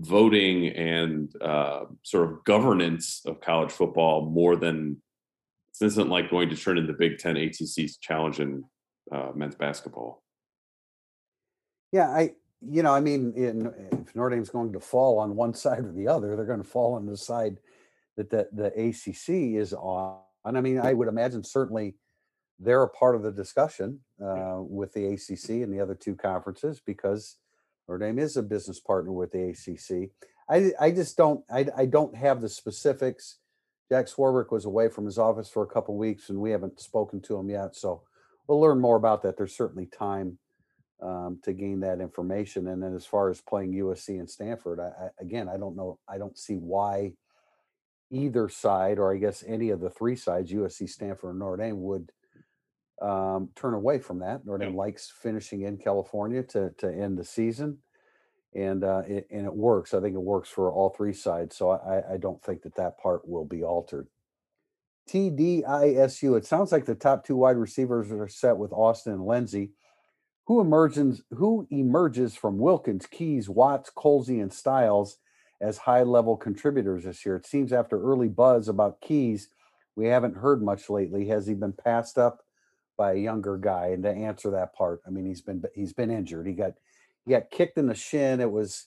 [0.00, 5.00] voting and uh, sort of governance of college football more than
[5.78, 8.64] this isn't like going to turn into the Big Ten ACC's challenge in
[9.12, 10.22] uh, men's basketball.
[11.92, 15.54] Yeah, I, you know, I mean, in, if Notre Dame's going to fall on one
[15.64, 17.58] side or the other, they're going to fall on the side
[18.16, 20.18] that the, the ACC is on.
[20.44, 21.96] And I mean, I would imagine certainly
[22.58, 26.80] they're a part of the discussion uh, with the ACC and the other two conferences
[26.84, 27.36] because
[27.88, 30.10] Notre Dame is a business partner with the ACC.
[30.48, 33.38] I, I just don't, I, I don't have the specifics.
[33.90, 37.20] Jack Swarbrick was away from his office for a couple weeks and we haven't spoken
[37.22, 37.76] to him yet.
[37.76, 38.02] So
[38.46, 39.36] we'll learn more about that.
[39.36, 40.38] There's certainly time
[41.00, 42.68] um, to gain that information.
[42.68, 45.98] And then as far as playing USC and Stanford, I, I, again, I don't know.
[46.08, 47.12] I don't see why
[48.10, 51.82] either side, or I guess any of the three sides, USC, Stanford, and Notre Dame,
[51.82, 52.12] would
[53.02, 54.46] um, turn away from that.
[54.46, 57.78] Notre Dame likes finishing in California to to end the season,
[58.54, 59.94] and uh, it, and it works.
[59.94, 61.56] I think it works for all three sides.
[61.56, 64.08] So I, I don't think that that part will be altered.
[65.08, 66.36] TDISU.
[66.36, 69.72] It sounds like the top two wide receivers are set with Austin and Lenzy.
[70.46, 71.22] Who emerges?
[71.30, 75.18] Who emerges from Wilkins, Keys, Watts, Colzie, and Styles
[75.60, 77.36] as high-level contributors this year?
[77.36, 79.48] It seems after early buzz about Keys,
[79.96, 81.28] we haven't heard much lately.
[81.28, 82.45] Has he been passed up
[82.96, 83.88] by a younger guy?
[83.88, 86.46] And to answer that part, I mean, he's been he's been injured.
[86.46, 86.74] He got
[87.24, 88.40] he got kicked in the shin.
[88.40, 88.86] It was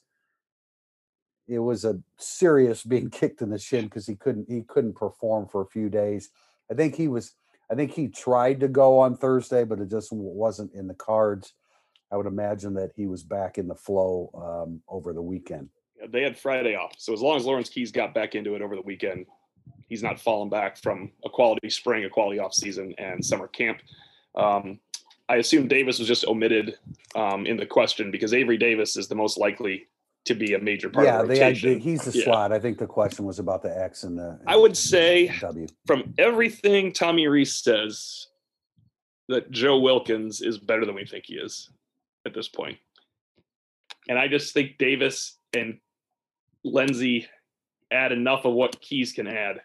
[1.48, 5.48] it was a serious being kicked in the shin because he couldn't he couldn't perform
[5.48, 6.30] for a few days.
[6.72, 7.34] I think he was
[7.72, 11.54] I think he tried to go on Thursday, but it just wasn't in the cards.
[12.12, 15.70] I would imagine that he was back in the flow um, over the weekend.
[16.08, 16.94] They had Friday off.
[16.98, 19.28] So as long as Lawrence Keys got back into it over the weekend,
[19.88, 23.82] he's not falling back from a quality spring, a quality off season, and summer camp.
[24.36, 24.80] Um,
[25.28, 26.78] I assume Davis was just omitted
[27.16, 29.88] um, in the question because Avery Davis is the most likely
[30.26, 31.80] to be a major part Yeah, of the rotation.
[31.80, 32.24] he's the Yeah.
[32.26, 32.52] slot.
[32.52, 34.40] I think the question was about the X and the.
[34.46, 35.68] I would say- W.
[35.86, 38.28] From everything Tommy Rees says,
[39.30, 41.70] that Joe Wilkins is better than we think he is
[42.26, 42.78] at this point.
[44.10, 45.80] And I just think Davis and
[46.64, 47.28] Lenzy
[47.92, 49.62] add enough of what Keys can add.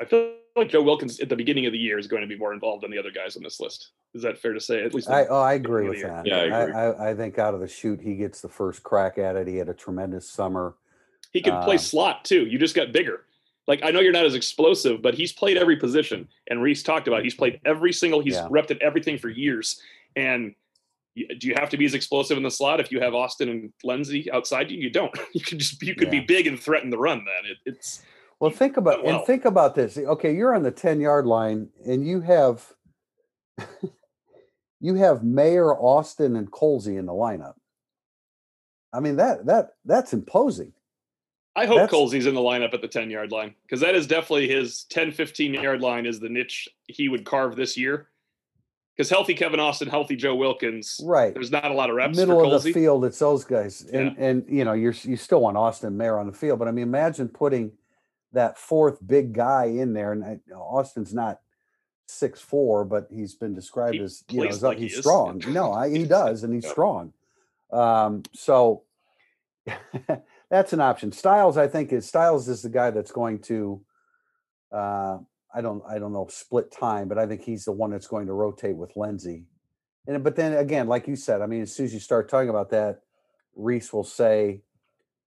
[0.00, 2.36] I feel like Joe Wilkins at the beginning of the year is going to be
[2.38, 3.90] more involved than the other guys on this list.
[4.14, 4.82] Is that fair to say?
[4.82, 6.24] At least I oh I agree with that.
[6.26, 6.74] Yeah, I agree.
[6.74, 9.46] I, I, think out of the shoot he gets the first crack at it.
[9.46, 10.76] He had a tremendous summer.
[11.32, 12.46] He can play Um, slot too.
[12.46, 13.24] You just got bigger.
[13.66, 16.26] Like I know you're not as explosive, but he's played every position.
[16.48, 17.24] And Rees talked about it.
[17.24, 18.20] he's played every single.
[18.20, 18.48] He's Yeah.
[18.48, 19.80] repped at everything for years.
[20.16, 20.54] And y-
[21.38, 23.72] do you have to be as explosive in the slot if you have Austin and
[23.84, 24.78] Lenzy outside you?
[24.78, 25.14] You don't.
[25.34, 26.20] You could just you could Yeah.
[26.20, 27.18] be big and threaten the run.
[27.24, 28.02] Then it, it's
[28.40, 29.16] Well, think about well.
[29.18, 29.96] and think about this.
[29.98, 32.72] Okay, you're on the ten yard line, and you have
[34.80, 37.54] you have Mayer Austin, and Colzie in the lineup.
[38.92, 40.72] I mean that that that's imposing.
[41.56, 44.06] I hope That's- Colzie's in the lineup at the 10 yard line because that is
[44.06, 48.08] definitely his 10, 15 yard line is the niche he would carve this year.
[48.98, 51.32] Because healthy Kevin Austin, healthy Joe Wilkins, Right.
[51.32, 54.16] there's not a lot of reps Middle for of the field, it's those guys, and
[54.18, 56.82] and you know you're you still want Austin Mayer on the field, but I mean
[56.82, 57.70] imagine putting
[58.32, 61.40] that fourth big guy in there, and I, Austin's not
[62.08, 64.98] six four, but he's been described He as you know as, like he's is.
[64.98, 65.40] strong.
[65.46, 66.70] No, I, he does, and he's Yeah.
[66.72, 67.12] strong.
[67.70, 68.82] Um, so
[70.50, 71.12] that's an option.
[71.12, 73.80] Styles, I think, is Styles is the guy that's going to.
[74.72, 75.18] Uh,
[75.54, 78.26] I don't, I don't know, split time, but I think he's the one that's going
[78.26, 79.44] to rotate with Lenzy.
[80.06, 82.48] And but then again, like you said, I mean, as soon as you start talking
[82.48, 83.00] about that,
[83.54, 84.62] Rees will say,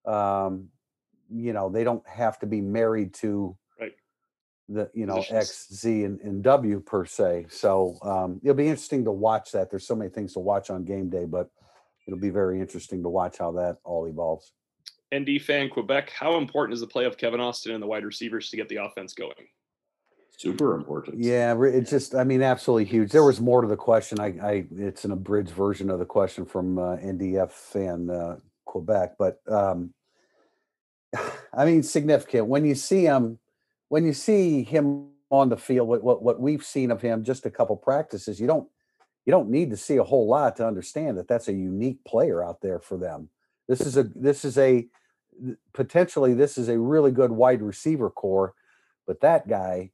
[0.05, 0.69] um,
[1.29, 3.93] you know, they don't have to be married to Right.
[4.69, 5.49] the you know Positions.
[5.49, 7.47] X, Z, and, and W per se.
[7.49, 9.69] So um, it'll be interesting to watch that.
[9.69, 11.49] There's so many things to watch on game day, but
[12.07, 14.53] it'll be very interesting to watch how that all evolves.
[15.13, 18.49] ND fan Quebec, how important is the play of Kevin Austin and the wide receivers
[18.49, 19.47] to get the offense going?
[20.37, 21.19] Super important.
[21.19, 23.11] Yeah, it's just, I mean, absolutely huge.
[23.11, 24.19] There was more to the question.
[24.19, 29.15] I, I, it's an abridged version of the question from uh, NDF fan uh, Quebec,
[29.19, 29.93] but um,
[31.53, 33.37] I mean, significant when you see him,
[33.89, 35.87] when you see him on the field.
[35.87, 38.39] What, what what we've seen of him, just a couple practices.
[38.39, 38.67] You don't
[39.25, 42.43] you don't need to see a whole lot to understand that that's a unique player
[42.43, 43.29] out there for them.
[43.67, 44.87] This is a this is a
[45.73, 48.53] potentially this is a really good wide receiver core,
[49.07, 49.91] but that guy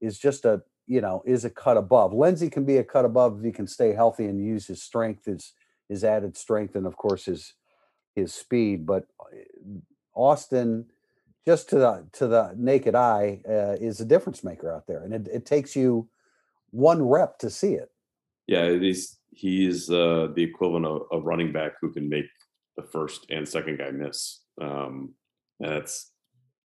[0.00, 2.12] is just a you know is a cut above.
[2.12, 5.24] Lenzy can be a cut above if he can stay healthy and use his strength,
[5.26, 5.52] his
[5.88, 7.54] his added strength, and of course his
[8.14, 8.86] his speed.
[8.86, 9.78] But uh,
[10.14, 10.86] Austin,
[11.46, 15.12] just to the to the naked eye, uh, is a difference maker out there, and
[15.12, 16.08] it, it takes you
[16.70, 17.90] one rep to see it.
[18.46, 22.26] Yeah, he's he's uh, the equivalent of a running back who can make
[22.76, 24.42] the first and second guy miss.
[24.60, 25.14] Um,
[25.60, 26.12] and that's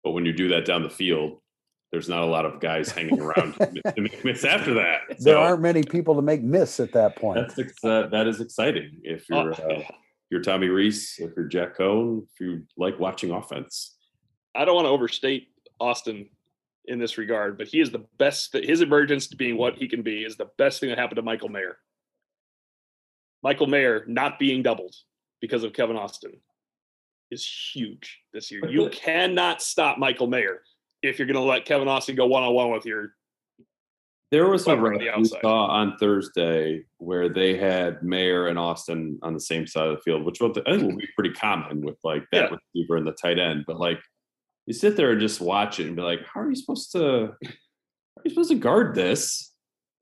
[0.05, 1.41] but when you do that down the field,
[1.91, 5.01] there's not a lot of guys hanging around to make miss after that.
[5.21, 7.39] There aren't many people to make miss at that point.
[7.41, 11.31] that's ex- uh, that is exciting if you're Uh, uh, if you're Tommy Rees, if
[11.37, 13.97] you're Jack Coan, if you like watching offense.
[14.55, 15.49] I don't want to overstate
[15.81, 16.29] Austin
[16.85, 18.53] in this regard, but he is the best.
[18.53, 21.23] His emergence to being what he can be is the best thing that happened to
[21.23, 21.79] Michael Mayer.
[23.43, 24.95] Michael Mayer not being doubled
[25.41, 26.33] because of Kevin Austin
[27.31, 28.69] is huge this year.
[28.69, 30.63] You cannot stop Michael Mayer
[31.03, 33.15] if you're going to let Kevin Austin go one on one with your.
[34.31, 39.41] There was a we saw on Thursday where they had Mayer and Austin on the
[39.41, 42.25] same side of the field, which will- I think will be pretty common with like
[42.33, 42.57] that Yeah.
[42.75, 43.65] receiver and the tight end.
[43.67, 43.99] But like
[44.67, 47.35] you sit there and just watch it and be like, how are you supposed to
[47.43, 49.55] how are you supposed to guard this?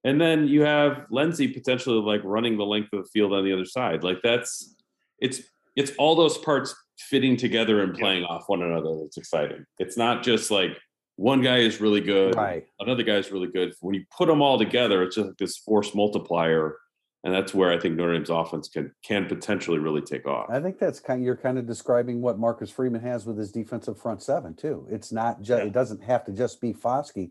[0.02, 3.52] And then you have Lenzy potentially like running the length of the field on the
[3.52, 4.02] other side.
[4.02, 4.74] Like that's
[5.20, 5.40] it's
[5.76, 8.00] it's all those parts fitting together and Yeah.
[8.00, 9.66] playing off one another that's exciting.
[9.78, 10.76] It's not just like
[11.16, 12.66] one guy is really good, Right.
[12.78, 13.74] another is really good.
[13.80, 16.76] When you put them all together, it's just like this force multiplier,
[17.24, 20.48] and that's where I think Notre Dame's offense can can potentially really take off.
[20.50, 21.20] I think that's kind.
[21.20, 24.86] Of, You're kind of describing what Marcus Freeman has with his defensive front seven too.
[24.90, 25.62] It's not just.
[25.62, 25.66] Yeah.
[25.66, 27.30] It doesn't have to just be Foskey.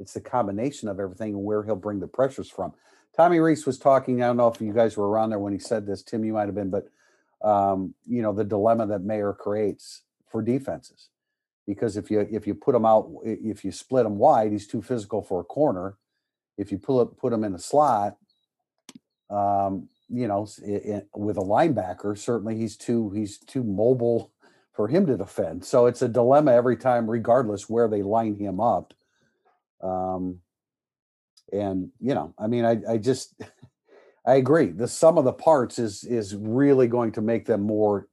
[0.00, 2.72] It's the combination of everything and where he'll bring the pressures from.
[3.16, 4.22] Tommy Rees was talking.
[4.22, 6.02] I don't know if you guys were around there when he said this.
[6.02, 6.88] Tim, you might have been, but
[7.42, 11.08] um, you know the dilemma that Mayer creates for defenses,
[11.68, 14.82] because if you if you put him out, if you split him wide, he's too
[14.82, 15.98] physical for a corner.
[16.58, 18.16] If you pull it, put him in a slot,
[19.30, 24.32] um, you know, s- i- i- with a linebacker, certainly he's too he's too mobile
[24.72, 25.64] for him to defend.
[25.64, 28.94] So it's a dilemma every time, regardless where they line him up.
[29.82, 30.40] Um,
[31.52, 33.40] and you know, I mean, I I just
[34.26, 34.68] I agree.
[34.68, 38.08] The sum of the parts is is really going to make them more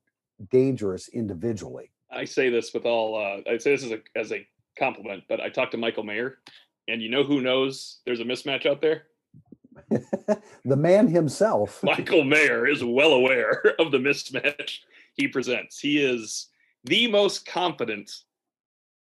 [0.51, 1.91] dangerous individually.
[2.15, 3.15] I say this with all.
[3.15, 4.47] Uh, I say this as a as a
[4.77, 6.39] compliment, but I talked to Michael Mayer,
[6.87, 9.03] and you know who knows there's a mismatch out there.
[10.65, 11.79] the man himself.
[11.83, 14.79] Michael Mayer is well aware of the mismatch
[15.13, 15.79] he presents.
[15.79, 16.47] He is
[16.85, 18.11] the most confident,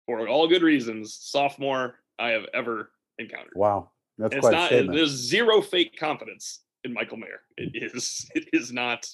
[0.06, 3.54] for all good reasons, sophomore I have ever encountered.
[3.56, 4.68] Wow, that's And quite not.
[4.68, 4.96] statement.
[4.96, 7.42] There's zero fake confidence in Michael Mayer.
[7.58, 8.30] It is.
[8.36, 9.08] It is not.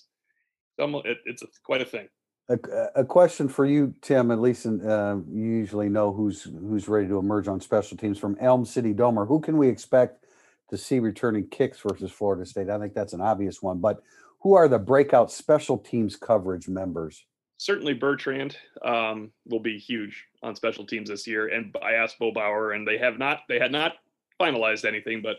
[0.77, 2.07] It, it's a, quite a thing.
[2.47, 2.59] A,
[2.95, 4.29] a question for you, Tim.
[4.29, 8.37] At least uh, you usually know who's who's ready to emerge on special teams from
[8.39, 9.27] Elm City Domer.
[9.27, 10.25] Who can we expect
[10.69, 12.69] to see returning kicks versus Florida State?
[12.69, 13.79] I think that's an obvious one.
[13.79, 14.03] But
[14.41, 17.25] who are the breakout special teams coverage members?
[17.57, 21.47] certainly Bertrand um, will be huge on special teams this year.
[21.47, 23.93] And I asked Bo Bauer, and they have not they had not
[24.39, 25.37] finalized anything, but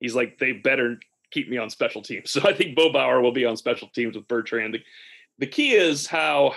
[0.00, 0.98] he's like they better
[1.30, 2.30] keep me on special teams.
[2.42, 4.78] So I think Bo Bauer will be on special teams with Bertrand.
[5.42, 6.54] The, key is how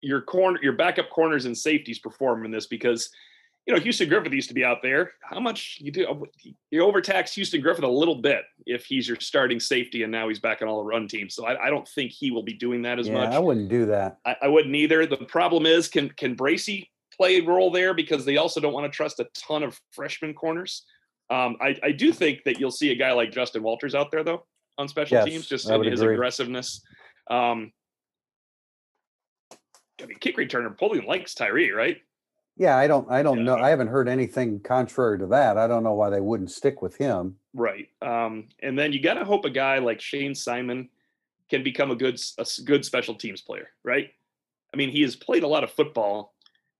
[0.00, 3.10] your corner your backup corners and safeties perform in this because
[3.66, 5.12] you know Houston Griffith used to be out there.
[5.20, 6.26] How much you do
[6.70, 10.40] you overtax Houston Griffith a little bit if he's your starting safety and now he's
[10.40, 11.34] back on all the run teams.
[11.34, 13.32] So I, I don't think he will be doing that as yeah, much.
[13.32, 14.18] I wouldn't do that.
[14.24, 15.04] I, I wouldn't either.
[15.04, 18.90] The problem is, can can Bracy play a role there because they also don't want
[18.90, 20.84] to trust a ton of freshman corners.
[21.28, 24.24] Um, I, I do think that you'll see a guy like Justin Walters out there
[24.24, 24.46] though
[24.78, 26.14] on special Yes, teams, just in his agree.
[26.14, 26.80] aggressiveness.
[27.28, 27.72] Um,
[30.02, 31.98] I mean, kick returner Polian likes Tyree, right?
[32.56, 33.10] Yeah, I don't.
[33.10, 33.44] I don't Yeah.
[33.44, 33.56] know.
[33.56, 35.56] I haven't heard anything contrary to that.
[35.56, 37.36] I don't know why they wouldn't stick with him.
[37.52, 37.88] Right.
[38.00, 40.88] Um, and then you got to hope a guy like Shane Simon
[41.50, 44.10] can become a good a good special teams player, right?
[44.72, 46.34] I mean, he has played a lot of football.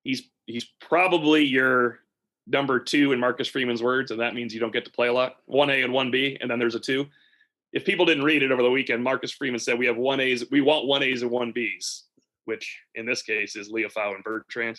[0.05, 2.01] He's he's probably your
[2.47, 5.13] number two in Marcus Freeman's words, and that means you don't get to play a
[5.13, 5.37] lot.
[5.47, 7.07] One A and one B, and then there's a two.
[7.75, 10.45] If people didn't read it over the weekend, Marcus Freeman said we have one A's,
[10.51, 12.05] we want one A's and one B's,
[12.45, 14.79] which in this case is Liufau and Bertrand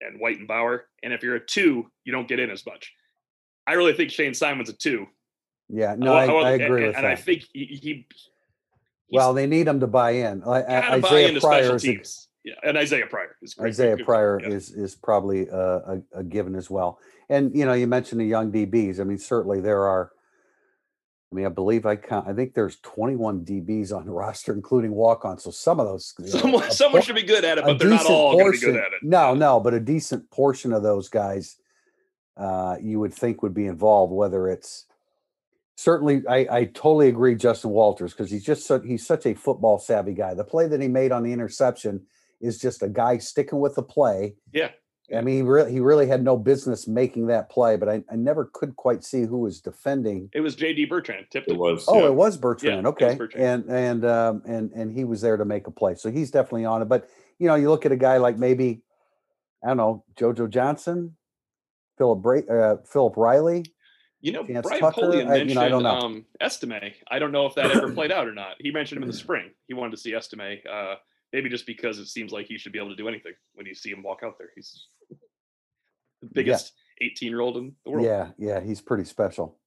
[0.00, 0.86] and White and Bauer.
[1.02, 2.92] And if you're a two, you don't get in as much.
[3.66, 5.06] I really think Shane Simon's a two.
[5.68, 7.12] Yeah, no, I, However- I agree and, with and that.
[7.12, 8.06] I think he, he
[9.10, 10.42] well, they need him to buy in.
[10.44, 11.98] I, I, Isaiah Pryor is a.
[12.44, 13.70] Yeah, and Isaiah Pryor is great.
[13.70, 14.48] Isaiah good- Pryor yeah.
[14.48, 16.98] is is probably a, a, a given as well.
[17.28, 19.00] And you know, you mentioned the young DBs.
[19.00, 20.12] I mean, certainly there are.
[21.30, 22.28] I mean, I believe I count.
[22.28, 25.38] I think there's 21 DBs on the roster, including walk on.
[25.38, 27.78] So some of those, you know, Someone, someone por- should be good at it, but
[27.78, 29.02] they're not all going to be good at it.
[29.02, 31.56] No, no, but a decent portion of those guys,
[32.36, 34.12] uh, you would think would be involved.
[34.12, 34.86] Whether it's
[35.76, 39.78] certainly, I, I totally agree, Justin Walters, because he's just so, he's such a football
[39.78, 40.34] savvy guy.
[40.34, 42.06] The play that he made on the interception
[42.40, 44.36] is just a guy sticking with the play.
[44.52, 44.70] Yeah.
[45.14, 48.16] I mean, he really he really had no business making that play, but I, I
[48.16, 50.30] never could quite see who was defending.
[50.32, 50.86] It was J.D.
[50.86, 51.58] Bertrand tipped It it.
[51.58, 51.84] was.
[51.86, 52.06] Oh, yeah.
[52.06, 52.84] it was Bertrand.
[52.84, 53.64] was okay, Bertrand.
[53.68, 56.64] and and um, and and he was there to make a play, so he's definitely
[56.64, 56.86] on it.
[56.88, 58.82] But you know, you look at a guy like maybe
[59.64, 61.16] I don't know JoJo Johnson,
[61.98, 63.64] Philip Bra- uh, Philip Riley.
[64.22, 65.90] You know, Chance Brian Tucker, Polian I- mentioned you know, I don't know.
[65.90, 66.94] um, Estime.
[67.08, 68.56] I don't know if that ever played out or not.
[68.58, 69.50] He mentioned him in the spring.
[69.68, 70.58] He wanted to see Estime.
[70.68, 70.94] Uh,
[71.36, 73.74] maybe just because it seems like he should be able to do anything when you
[73.74, 74.48] see him walk out there.
[74.54, 74.86] He's
[76.22, 76.72] the biggest
[77.02, 78.06] 18 year old in the world.
[78.06, 79.58] Yeah, yeah, he's pretty special.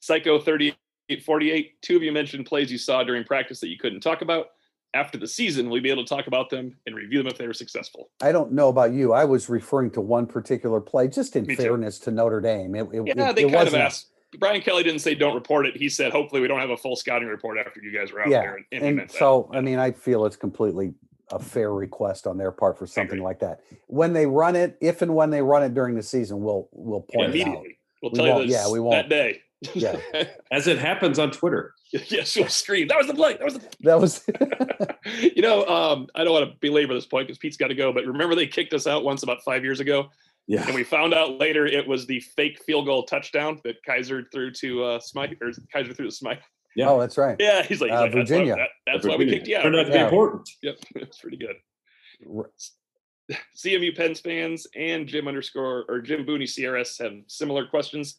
[0.00, 1.82] Psycho 3848.
[1.82, 4.46] Two of you mentioned plays you saw during practice that you couldn't talk about.
[4.94, 7.36] After the season, will you be able to talk about them and review them if
[7.36, 8.08] they were successful?
[8.22, 9.12] I don't know about you.
[9.12, 11.62] I was referring to one particular play, just in Me too.
[11.62, 12.74] fairness to Notre Dame.
[12.74, 14.08] It, it, Yeah, it- they kind of asked.
[14.38, 15.76] Brian Kelly didn't say don't report it.
[15.76, 18.28] He said hopefully we don't have a full scouting report after you guys were out
[18.30, 18.54] Yeah, there.
[18.56, 19.18] And, and and meant that.
[19.18, 20.94] so I mean, I feel it's completely
[21.30, 23.60] a fair request on their part for something like that.
[23.86, 27.00] When they run it, if and when they run it during the season, we'll we'll
[27.02, 27.46] point it out.
[27.46, 27.78] immediately.
[28.02, 28.96] We'll We tell you won't- this yeah, we won't.
[28.96, 29.42] that day.
[29.74, 29.96] Yeah.
[30.50, 31.72] As it happens on Twitter.
[31.92, 32.88] yes, you'll scream.
[32.88, 33.34] That was the play.
[33.36, 34.24] That was the That was
[35.36, 37.92] you know, um, I don't want to belabor this point because Pete's got to go,
[37.92, 40.10] but remember they kicked us out once about five years ago,
[40.48, 40.66] Yeah.
[40.66, 44.50] and we found out later it was the fake field goal touchdown that Kizer threw
[44.54, 46.38] to uh, Smythe, or Kizer threw to Smythe.
[46.74, 46.88] Yeah.
[46.90, 47.36] oh, that's right.
[47.38, 48.56] Yeah, he's like, he's Uh, like, that's why- Virginia.
[48.56, 49.62] that- that's why we kicked you out.
[49.62, 50.48] Turned out to be important.
[50.62, 51.56] Yep, it's pretty good.
[52.36, 52.50] R-
[53.56, 58.18] CMU Pens fans and Jim underscore or Jim Booney CRS have similar questions.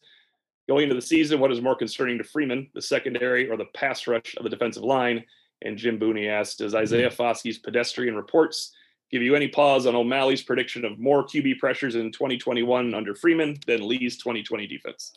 [0.70, 4.08] Going into the season, what is more concerning to Freeman, the secondary or the pass
[4.08, 5.24] rush of the defensive line?
[5.62, 8.74] And Jim Booney asked, Does Isaiah Foskey's pedestrian reports
[9.14, 13.58] give you any pause on O'Malley's prediction of more QB pressures in 2021 under Freeman
[13.68, 15.14] than Lea's 2020 defense?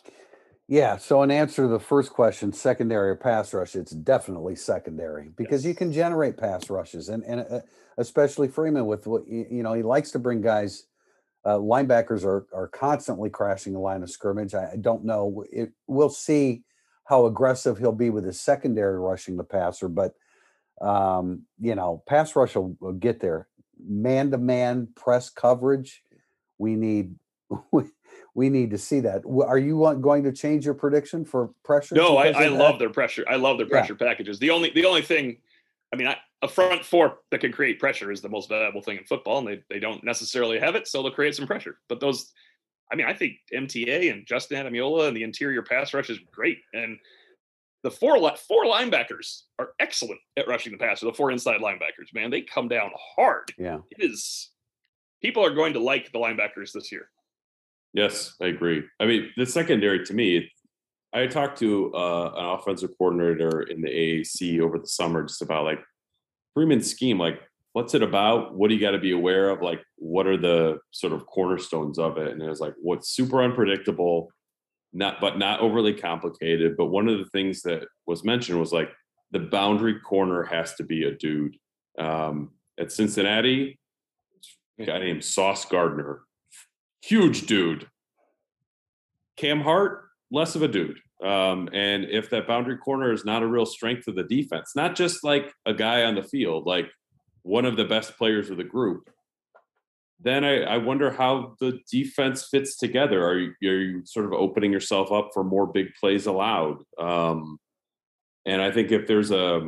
[0.67, 0.97] Yeah.
[0.97, 5.65] So, in answer to the first question, secondary or pass rush, it's definitely secondary because
[5.65, 7.61] you can generate pass rushes, and and uh,
[7.97, 10.85] especially Freeman with what you you know he likes to bring guys.
[11.45, 14.53] Uh, linebackers are are constantly crashing the line of scrimmage.
[14.53, 15.45] I, I don't know.
[15.51, 16.63] It, we'll see
[17.05, 20.13] how aggressive he'll be with his secondary rushing the passer, but
[20.79, 23.47] Um, you know, pass rush will, will get there.
[23.85, 26.03] Man to man press coverage,
[26.57, 27.15] we need
[28.35, 29.23] we, need to see that.
[29.25, 31.95] Are you going to change your prediction for pressure?
[31.95, 33.25] No, I, I love their pressure.
[33.27, 33.79] I love their Yeah.
[33.79, 34.39] pressure packages.
[34.39, 35.37] The only the only thing,
[35.93, 38.97] I mean, I, a front four that can create pressure is the most valuable thing
[38.97, 41.79] in football, and they they don't necessarily have it, so they'll create some pressure.
[41.87, 42.31] But those,
[42.91, 46.59] I mean, I think MTA and Justin Ademilola and the interior pass rush is great,
[46.73, 46.99] and
[47.87, 51.05] the four li- four linebackers are excellent at rushing the passer.
[51.05, 53.49] The four inside linebackers, man, they come down hard.
[53.57, 53.77] Yeah.
[53.91, 54.49] It is.
[55.21, 57.07] People are going to like the linebackers this year.
[57.93, 58.83] Yes, I agree.
[58.99, 60.51] I mean, the secondary to me,
[61.13, 65.63] I talked to uh, an offensive coordinator in the AAC over the summer just about
[65.63, 65.79] like
[66.53, 67.17] Freeman's scheme.
[67.17, 67.39] Like,
[67.71, 68.53] what's it about?
[68.53, 69.61] What do you got to be aware of?
[69.61, 72.33] Like, what are the sort of cornerstones of it?
[72.33, 74.29] And it was like, what's super unpredictable,
[74.97, 76.75] not but not overly complicated.
[76.75, 78.89] But one of the things that was mentioned was like
[79.31, 81.55] the boundary corner has to be a dude.
[81.99, 83.79] Um, at Cincinnati,
[84.79, 86.21] a guy named Sauce Gardner,
[87.01, 87.87] huge dude.
[89.37, 90.99] Cam Hart, less of a dude.
[91.23, 94.95] Um, and if that boundary corner is not a real strength of the defense, not
[94.95, 96.89] just like a guy on the field, like
[97.43, 99.09] one of the best players of the group,
[100.19, 103.23] then I, I wonder how the defense fits together.
[103.25, 106.77] Are you, are you sort of opening yourself up for more big plays allowed?
[106.99, 107.59] Um,
[108.45, 109.59] and I think if there's a,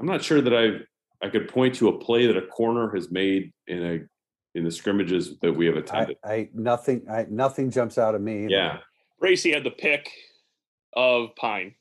[0.00, 0.84] I'm not sure that I
[1.22, 3.98] I could point to a play that a corner has made in a
[4.58, 6.16] in the scrimmages that we have attended.
[6.24, 8.44] I nothing I nothing jumps out at me.
[8.44, 8.48] either.
[8.48, 8.78] yeah,
[9.18, 10.10] Bracy had the pick
[10.94, 11.74] of Pyne,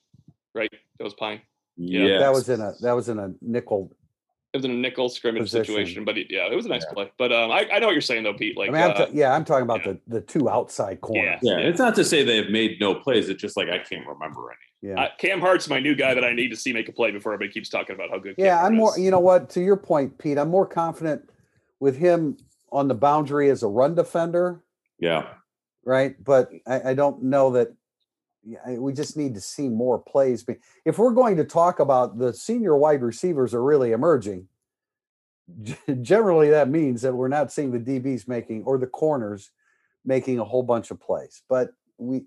[0.54, 0.72] right?
[0.98, 1.42] That was Pyne.
[1.78, 3.92] yeah, That was in a that was in a nickel.
[4.52, 5.66] It was in a nickel scrimmage Position.
[5.66, 6.94] situation, but it, yeah, it was a nice Yeah.
[6.94, 7.12] play.
[7.20, 8.58] But um, I, I know what you're saying though, Pete.
[8.58, 9.94] Like, I mean, I'm uh, ta- yeah, I'm talking about yeah.
[10.08, 11.40] the the two outside corners.
[11.44, 11.58] yeah.
[11.58, 13.30] It's not to say they have made no plays.
[13.30, 14.92] It's just like I can't remember any.
[14.92, 15.02] Yeah.
[15.04, 17.34] uh, Cam Hart's my new guy that I need to see make a play before
[17.34, 18.38] everybody keeps talking about how good.
[18.38, 18.98] Cam Yeah, Hart I'm more.
[18.98, 19.04] is.
[19.04, 19.50] You know what?
[19.52, 21.30] To your point, Pete, I'm more confident
[21.80, 22.38] with him
[22.72, 24.64] on the boundary as a run defender,
[25.00, 25.28] Yeah,
[25.86, 26.16] right?
[26.24, 27.70] But I, I don't know that.
[28.44, 30.44] We just need to see more plays.
[30.44, 34.48] Be- If we're going to talk about the senior wide receivers are really emerging,
[36.02, 39.52] generally that means that we're not seeing the DBs making or the corners
[40.06, 41.44] making a whole bunch of plays.
[41.50, 42.24] But we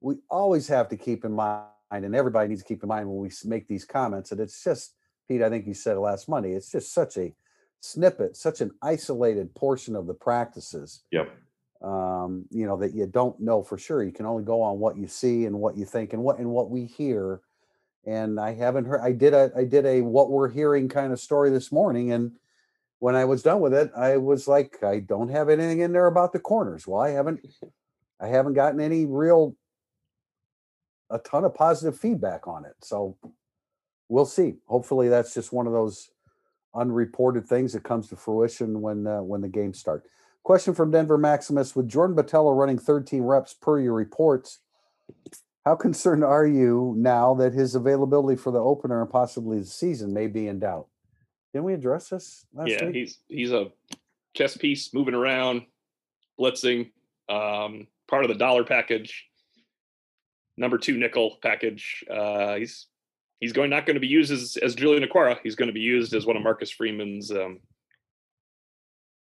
[0.00, 3.18] we always have to keep in mind, and everybody needs to keep in mind when
[3.18, 4.94] we make these comments, that it's just
[5.28, 5.42] Pete.
[5.42, 6.52] I think you said last Monday.
[6.52, 7.34] It's just such a
[7.80, 11.02] snippet, such an isolated portion of the practices.
[11.10, 11.30] yep.
[11.82, 14.02] Um, you know that you don't know for sure.
[14.02, 16.50] You can only go on what you see and what you think and what and
[16.50, 17.40] what we hear.
[18.06, 19.00] And I haven't heard.
[19.00, 22.32] I did a I did a what we're hearing kind of story this morning, and
[22.98, 26.06] when I was done with it, I was like, I don't have anything in there
[26.06, 26.86] about the corners.
[26.86, 27.40] Well, I haven't
[28.20, 29.56] I haven't gotten any real
[31.10, 32.76] a ton of positive feedback on it.
[32.82, 33.16] So
[34.08, 34.56] we'll see.
[34.66, 36.10] Hopefully that's just one of those
[36.74, 40.04] unreported things that comes to fruition when uh, when the games start.
[40.42, 44.60] Question from Denver Maximus with Jordan Botelho running 13 reps per your reports.
[45.64, 50.14] How concerned are you now that his availability for the opener and possibly the season
[50.14, 50.86] may be in doubt?
[51.52, 52.94] Didn't we address this last yeah, week?
[52.94, 53.70] he's he's a
[54.34, 55.62] chess piece moving around,
[56.38, 56.90] blitzing,
[57.28, 59.28] um, part of the dollar package,
[60.56, 62.04] number two nickel package.
[62.10, 62.86] Uh, he's
[63.40, 65.38] he's going not going to be used as as Julian Okwara.
[65.42, 67.58] He's going to be used as one of Marcus Freeman's um,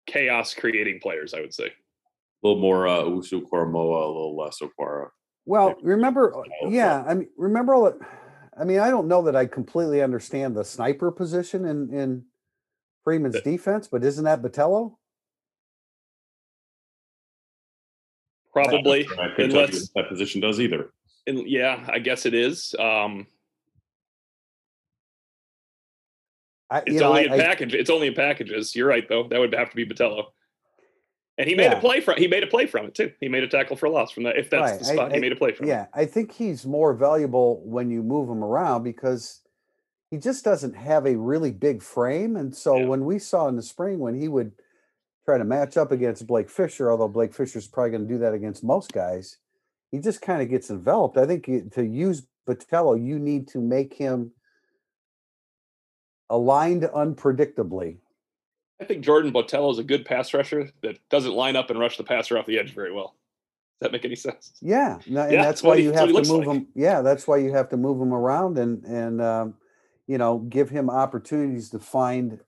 [0.06, 1.34] chaos creating players.
[1.34, 1.66] I would say.
[1.66, 5.08] A little more uh, Owusu-Koramoah, a little less Okwara.
[5.46, 7.94] Well, Maybe remember, uh, yeah, I mean, remember all that.
[8.58, 12.24] I mean, I don't know that I completely understand the sniper position in in
[13.04, 14.96] Freeman's But- defense, but isn't that Botelho?
[18.52, 20.90] Probably, I couldn't tell you unless that position does either.
[21.26, 22.74] and yeah, I guess it is.
[22.78, 23.26] Um,
[26.70, 27.74] I, It's know, only I, in I- package.
[27.74, 28.74] It's only in packages.
[28.74, 29.28] You're right, though.
[29.28, 30.24] That would have to be Botelho.
[31.38, 31.78] And he made Yeah.
[31.78, 32.16] a play from.
[32.16, 33.12] He made a play from it too.
[33.20, 34.36] He made a tackle for a loss from that.
[34.38, 34.78] If that's Right.
[34.78, 35.66] the spot, he made a play from.
[35.66, 35.68] it.
[35.68, 39.42] yeah, I think he's more valuable when you move him around because
[40.10, 42.36] he just doesn't have a really big frame.
[42.36, 42.86] And so Yeah.
[42.86, 44.52] when we saw in the spring when he would
[45.26, 48.32] try to match up against Blake Fisher, although Blake Fisher's probably going to do that
[48.32, 49.36] against most guys,
[49.90, 51.18] he just kind of gets enveloped.
[51.18, 54.32] I think to use Botelho, you need to make him
[56.30, 57.98] aligned unpredictably.
[58.80, 61.96] I think Jordan Botelho is a good pass rusher that doesn't line up and rush
[61.96, 63.14] the passer off the edge very well.
[63.80, 64.52] Does that make any sense?
[64.60, 66.56] Yeah, no, and Yeah, that's why you have to move like.
[66.56, 66.66] him.
[66.74, 69.54] Yeah, that's why you have to move him around and and um,
[70.06, 72.40] you know give him opportunities to find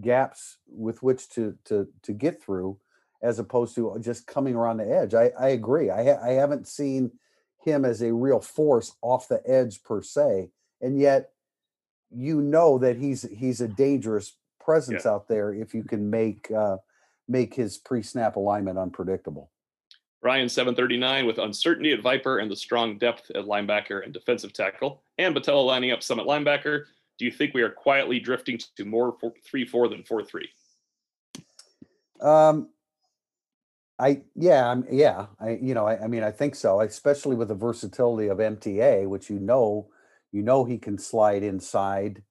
[0.00, 2.76] gaps with which to to to get through,
[3.22, 5.14] as opposed to just coming around the edge.
[5.14, 5.90] I I agree.
[5.90, 7.12] I ha- I haven't seen
[7.64, 10.50] him as a real force off the edge per se,
[10.80, 11.30] and yet
[12.14, 16.76] you know that he's he's a dangerous presence out there if you can make uh,
[17.28, 19.50] make his pre-snap alignment unpredictable.
[20.22, 25.02] Ryan 739 with uncertainty at Viper and the strong depth at linebacker and defensive tackle,
[25.18, 26.84] and Botelho lining up some at linebacker.
[27.18, 30.48] Do you think we are quietly drifting to more 3 4 than 4 3?
[32.20, 32.68] Um,
[33.98, 37.48] I yeah, I'm yeah, I you know, I, I mean, I think so, especially with
[37.48, 39.88] the versatility of MTA, which you know,
[40.34, 42.24] you know, he can slide inside.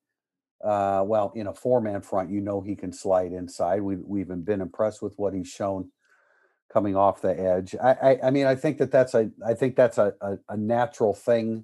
[0.62, 3.82] Uh, well, in a four-man front, you know he can slide inside.
[3.82, 5.90] We we've been impressed with what he's shown
[6.72, 7.76] coming off the edge.
[7.82, 10.58] I I, I mean, I think that that's a I think that's a, a a
[10.58, 11.64] natural thing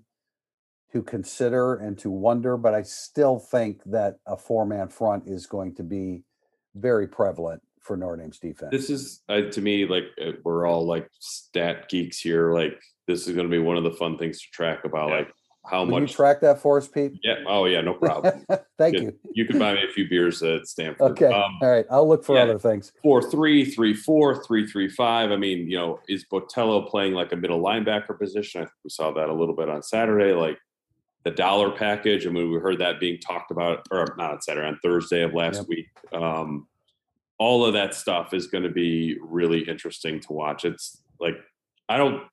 [0.93, 5.75] to consider and to wonder, but I still think that a four-man front is going
[5.75, 6.23] to be
[6.73, 8.71] very prevalent for Notre Dame's defense.
[8.71, 12.53] This is uh, to me like uh, we're all like stat geeks here.
[12.53, 15.17] Like this is going to be one of the fun things to track about Yeah.
[15.17, 15.33] like
[15.65, 16.13] how Will you much.
[16.13, 17.13] track that for us, Pete?
[17.23, 17.35] yeah.
[17.47, 17.81] Oh yeah.
[17.81, 18.43] No problem.
[18.77, 19.19] Thank Yeah, you.
[19.33, 21.11] You can buy me a few beers at Stanford.
[21.11, 21.25] Okay.
[21.27, 21.85] Um, All right.
[21.91, 22.43] I'll look for yeah.
[22.43, 22.91] other things.
[23.03, 25.31] four three three four three three five.
[25.31, 28.61] I mean, you know, is Botelho playing like a middle linebacker position?
[28.61, 30.33] I think we saw that a little bit on Saturday.
[30.33, 30.57] Like
[31.25, 32.25] the dollar package.
[32.25, 35.33] I mean, we heard that being talked about, or not on Saturday, on Thursday of
[35.33, 35.67] last Yep.
[35.67, 35.87] week.
[36.13, 36.67] Um,
[37.37, 40.63] all of that stuff is going to be really interesting to watch.
[40.65, 41.35] It's like
[41.89, 42.23] I don't,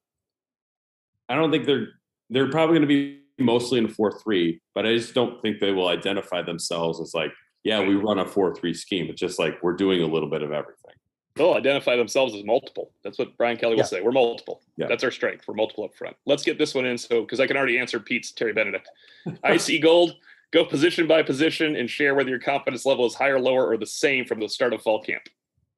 [1.29, 1.89] I don't think they're
[2.31, 5.72] they're probably going to be mostly in four three, but I just don't think they
[5.72, 7.33] will identify themselves as like,
[7.64, 9.07] yeah, we run a four three scheme.
[9.11, 10.95] It's just like we're doing a little bit of everything.
[11.35, 12.93] They'll identify themselves as multiple.
[13.05, 13.85] That's what Brian Kelly will Yeah.
[13.85, 14.01] say.
[14.01, 14.62] We're multiple.
[14.79, 14.87] Yeah.
[14.87, 15.47] That's our strength.
[15.47, 16.16] We're multiple up front.
[16.24, 16.97] Let's get this one in.
[16.97, 18.89] So, because I can already answer Pete's Terry Benedict.
[19.45, 20.16] I see Gold,
[20.53, 23.85] go position by position and share whether your confidence level is higher, lower, or the
[23.87, 25.24] same from the start of fall camp.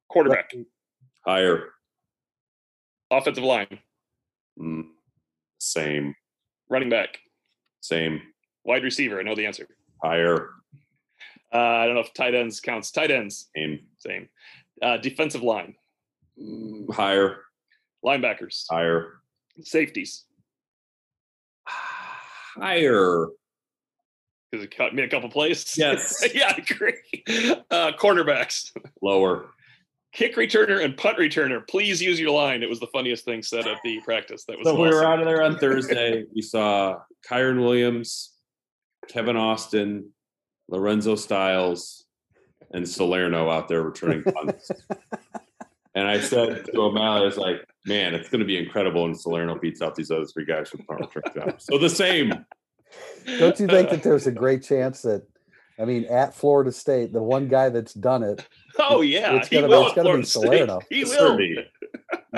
[0.09, 0.53] Quarterback,
[1.27, 1.71] Higher,
[3.11, 3.79] offensive line,
[4.59, 4.85] mm,
[5.59, 6.15] same,
[6.69, 7.19] running back,
[7.81, 8.21] same,
[8.65, 9.19] wide receiver.
[9.19, 9.67] I know the answer.
[10.03, 10.51] higher,
[11.53, 12.91] Uh, I don't know if tight ends counts.
[12.91, 14.29] Tight ends, same, same.
[14.83, 15.75] Uh, defensive line,
[16.41, 17.43] mm, higher,
[18.05, 19.15] linebackers, higher,
[19.63, 20.25] safeties.
[21.67, 23.27] higher.
[24.51, 25.77] Because it cut me a couple plays.
[25.77, 26.27] Yes.
[26.35, 26.95] yeah, I agree.
[27.71, 29.51] Uh, cornerbacks, Lower.
[30.13, 31.67] Kick returner, and punt returner.
[31.69, 32.63] Please use your line.
[32.63, 34.45] It was the funniest thing said at the practice.
[34.47, 36.25] That was So we were out of there on Thursday.
[36.35, 36.97] we saw
[37.29, 38.33] Kyren Williams,
[39.09, 40.11] Kevin Austin,
[40.69, 42.07] Lorenzo Styles,
[42.73, 44.71] and Salerno out there returning punts.
[45.95, 49.15] and I said to O'Malley, I was like, man, it's going to be incredible when
[49.15, 51.67] Salerno beats out these other three guys from punt return jobs.
[51.67, 52.45] So the same.
[53.39, 55.27] Don't you think that there's a great chance that,
[55.79, 58.47] I mean, at Florida State, the one guy that's done it,
[58.79, 60.43] Oh yeah, It's he gonna be- will it's gonna be Florida State.
[60.43, 60.81] Salerno.
[60.91, 61.11] He will.
[61.11, 61.67] Certainly.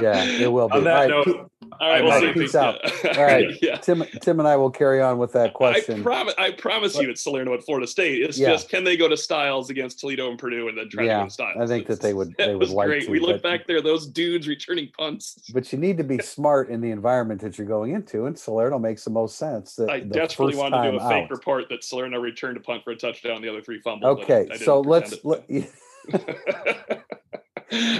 [0.01, 0.75] yeah, it will be.
[0.77, 2.33] On that All right, note, Pete- All right, we'll see.
[2.35, 2.79] Peace out.
[3.05, 3.17] yeah.
[3.17, 3.57] All right.
[3.63, 3.77] yeah.
[3.79, 6.01] Tim, Tim and I will carry on with that question.
[6.01, 6.35] I promise.
[6.37, 8.21] I promise you, it's Salerno at Florida State.
[8.23, 8.51] It's Yeah.
[8.51, 11.21] just can they go to Styles against Toledo and Purdue and then try Yeah, to
[11.23, 11.57] win Styles?
[11.59, 13.05] I think that they would- That they would was like great.
[13.07, 15.41] to, we look back there; those dudes returning punts.
[15.55, 18.79] but you need to be smart in the environment that you're going into, and Salerno
[18.79, 19.75] makes the most sense.
[19.77, 21.31] The, I desperately wanted to do a fake out.
[21.31, 24.21] report that Salerno returned a punt for a touchdown, the other three fumbled.
[24.21, 25.45] Okay, so let's let,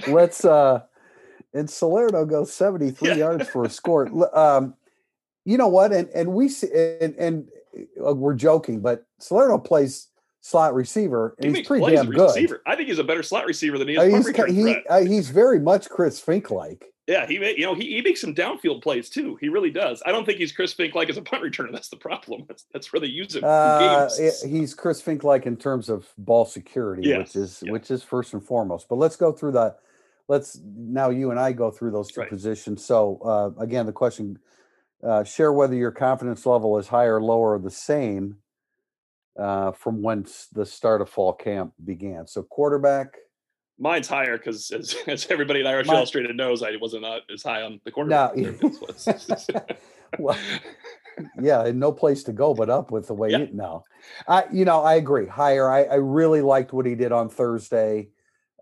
[0.09, 0.81] let's uh
[1.55, 3.15] and Salerno goes 73 Yeah.
[3.17, 4.09] yards for a score.
[4.37, 4.75] Um
[5.45, 5.93] you know what?
[5.93, 6.69] And and we see
[7.01, 7.49] and, and
[8.05, 10.09] uh, we're joking, but Salerno plays
[10.43, 12.23] slot receiver he he's pretty plays damn good.
[12.23, 12.63] receiver.
[12.67, 14.77] I think he's a better slot receiver than he Uh, is punt he's return he,
[14.89, 16.87] uh, he's very much Chris Finke like.
[17.07, 19.37] Yeah, he you know he, he makes some downfield plays too.
[19.41, 20.01] He really does.
[20.07, 21.73] I don't think he's Chris Finke like as a punt returner.
[21.73, 22.45] That's the problem.
[22.47, 23.43] That's, that's where they use him.
[23.45, 24.43] Uh, games.
[24.43, 27.73] he's Chris Finke like in terms of ball security, Yeah, which is yeah.
[27.73, 28.89] which is first and foremost.
[28.89, 29.75] But let's go through the
[30.31, 32.31] let's now you and I go through those two Right.
[32.31, 32.85] positions.
[32.85, 34.39] So uh, again, the question:
[35.03, 38.37] uh, share whether your confidence level is higher, lower, or the same
[39.39, 42.27] uh, from when the start of fall camp began.
[42.29, 43.17] So quarterback.
[43.77, 47.63] Mine's higher because, as, as everybody in Irish Mine- Illustrated knows, I wasn't as high
[47.63, 48.37] on the quarterback.
[48.37, 48.55] No,
[50.19, 50.39] well,
[51.41, 53.39] yeah, and no place to go but up with the way Yeah.
[53.39, 53.83] you.
[54.29, 55.27] I you know, I agree.
[55.27, 55.69] Higher.
[55.69, 58.11] I, I really liked what he did on Thursday.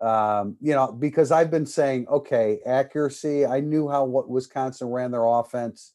[0.01, 3.45] Um, you know, because I've been saying, okay, accuracy.
[3.45, 5.93] I knew how what Wisconsin ran their offense.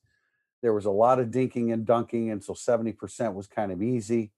[0.63, 4.33] There was a lot of dinking and dunking, and so 70% was kind of easy.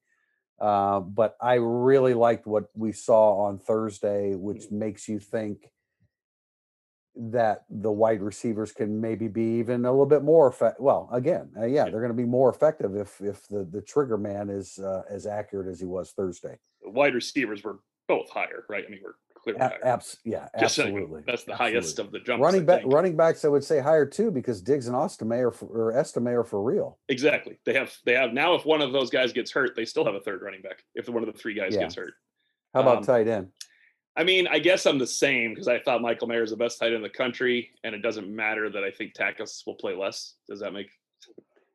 [0.61, 5.71] Uh, but I really liked what we saw on Thursday, which makes you think
[7.17, 10.83] that the wide receivers can maybe be even a little bit more effective.
[10.83, 14.19] Well, again, uh, yeah, they're going to be more effective if if the the trigger
[14.19, 16.59] man is uh, as accurate as he was Thursday.
[16.83, 18.85] the wide receivers were both higher, right?
[18.87, 19.15] I mean, we're
[19.55, 21.23] clear A- abs- yeah, Just absolutely.
[21.27, 21.73] That's the absolutely.
[21.75, 22.43] highest of the jumps.
[22.43, 22.83] running back.
[22.85, 26.29] Running backs, I would say higher too, because Diggs and Estime are for, or Estime
[26.29, 26.99] are for real.
[27.09, 27.59] Exactly.
[27.65, 28.55] They have they have now.
[28.55, 30.83] If one of those guys gets hurt, they still have a third running back.
[30.95, 31.83] If one of the three guys Yeah.
[31.83, 32.15] gets hurt.
[32.75, 33.49] How about Um, tight end?
[34.17, 36.79] I mean, I guess I'm the same because I thought Michael Mayer is the best
[36.79, 39.95] tight end in the country, and it doesn't matter that I think Takacs will play
[39.95, 40.35] less.
[40.49, 40.89] Does that make?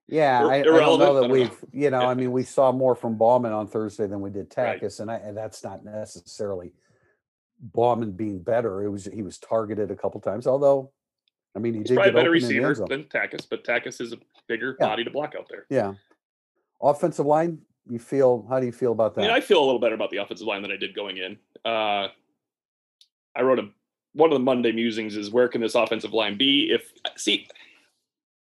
[0.07, 2.07] Yeah, I, I don't know that don't we've, you know, Yeah.
[2.09, 4.81] I mean, we saw more from Bauman on Thursday than we did Right.
[4.99, 6.73] And I, and that's not necessarily
[7.61, 8.83] Bauman being better.
[8.83, 10.91] It was he was targeted a couple times, although,
[11.55, 13.03] I mean, he He's did probably a get better open in the end receiver than
[13.05, 14.87] Takacs, but Takacs is a bigger Yeah.
[14.87, 15.65] body to block out there.
[15.69, 15.93] Yeah,
[16.81, 17.59] offensive line.
[17.89, 18.45] You feel?
[18.49, 19.21] How do you feel about I that?
[19.21, 21.37] mean, I feel a little better about the offensive line than I did going in.
[21.65, 22.07] Uh,
[23.35, 23.69] I wrote a
[24.13, 26.69] one of the Monday musings is where can this offensive line be?
[26.71, 27.47] If see,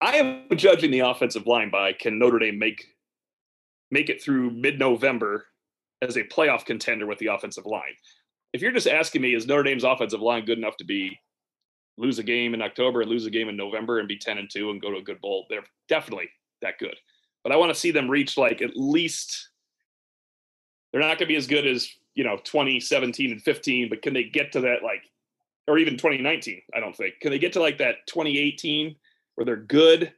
[0.01, 2.85] I am judging the offensive line by can Notre Dame make
[3.91, 5.47] make it through mid November
[6.01, 7.95] as a playoff contender with the offensive line.
[8.53, 11.19] If you're just asking me, is Notre Dame's offensive line good enough to be
[11.99, 14.51] lose a game in October and lose a game in November and be 10 and
[14.51, 15.47] 2 and go to a good bowl?
[15.49, 16.29] They're definitely
[16.61, 16.97] that good.
[17.43, 19.49] But I want to see them reach like at least
[20.93, 24.15] they're not going to be as good as, you know, 2017 and 15, but can
[24.15, 25.03] they get to that like
[25.69, 27.21] or even 2019, I don't think.
[27.21, 28.97] Can they get to like that 2018
[29.35, 30.13] where they're good?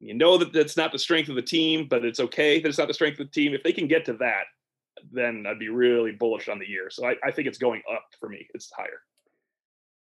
[0.00, 2.78] You know that that's not the strength of the team, but it's okay that it's
[2.78, 3.54] not the strength of the team.
[3.54, 4.44] If they can get to that,
[5.10, 6.90] then I'd be really bullish on the year.
[6.90, 8.46] So I, I think it's going up for me.
[8.54, 9.00] It's higher.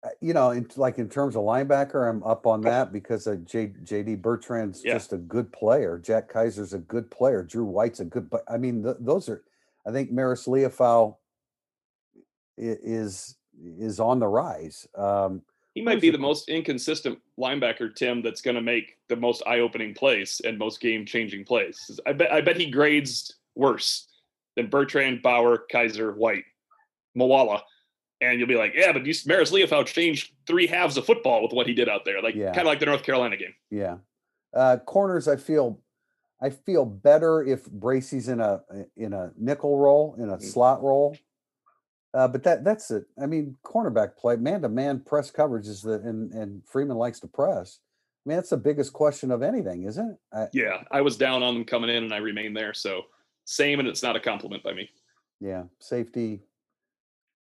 [0.03, 3.37] Uh, you know, in, like in terms of linebacker, I'm up on that because uh,
[3.43, 4.93] J, JD Bertrand's Yeah.
[4.93, 5.97] just a good player.
[5.97, 7.41] Jack Kiser's a good player.
[7.43, 8.29] Drew White's a good.
[8.29, 9.43] But I mean, th- those are.
[9.87, 11.15] I think Marist Liufau
[12.57, 13.35] is
[13.79, 14.87] is on the rise.
[14.95, 15.41] Um,
[15.73, 19.43] He might be the the most inconsistent linebacker, Tim, that's going to make the most
[19.47, 21.99] eye-opening plays and most game-changing plays.
[22.05, 24.07] I bet I bet he grades worse
[24.55, 26.43] than Bertrand, Bauer, Kiser, White,
[27.17, 27.61] Moala.
[28.21, 31.51] And you'll be like, yeah, but you, Marist Liufau changed three halves of football with
[31.51, 32.47] what he did out there, like Yeah.
[32.47, 33.53] kind of like the North Carolina game.
[33.69, 33.97] yeah,
[34.53, 35.27] uh, corners.
[35.27, 35.81] I feel,
[36.41, 38.61] I feel better if Bracy's in a
[38.95, 40.41] in a nickel role in a Mhm.
[40.43, 41.17] slot role.
[42.13, 43.05] Uh, but that that's it.
[43.21, 47.19] I mean, cornerback play, man to man press coverage is the and and Freeman likes
[47.19, 47.79] to press.
[48.25, 50.17] I mean, that's the biggest question of anything, isn't it?
[50.33, 52.73] I, Yeah, I was down on them coming in, and I remain there.
[52.73, 53.03] So
[53.45, 54.89] same, and it's not a compliment by me.
[55.39, 56.41] yeah, safety.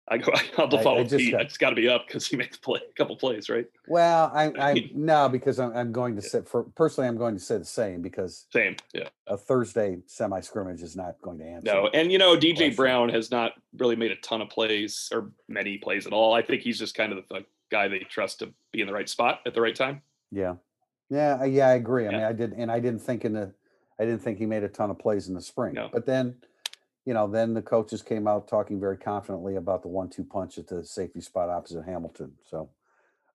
[0.06, 1.32] I go, I'll I default with just Pete.
[1.32, 3.64] got- It's got to be up because he the play, a couple plays, right?
[3.88, 6.28] Well, I I no because I'm I'm going to Yeah.
[6.28, 9.08] say for personally I'm going to say the same because Same, yeah.
[9.26, 11.72] a Thursday semi scrimmage is not going to answer.
[11.72, 12.76] No, and you know, DJ question.
[12.76, 16.34] Brown has not really made a ton of plays or many plays at all.
[16.34, 19.08] I think he's just kind of the guy they trust to be in the right
[19.08, 20.02] spot at the right time.
[20.30, 20.56] Yeah,
[21.08, 21.68] yeah, I- yeah.
[21.68, 22.06] I agree.
[22.06, 22.16] I Yeah.
[22.18, 23.54] mean, I did, and I didn't think in the,
[23.98, 25.74] I didn't think he made a ton of plays in the spring.
[25.74, 25.88] No.
[25.92, 26.36] But then,
[27.04, 30.66] you know, then the coaches came out talking very confidently about the one-two punch at
[30.66, 32.32] the safety spot opposite Hamilton.
[32.48, 32.70] So,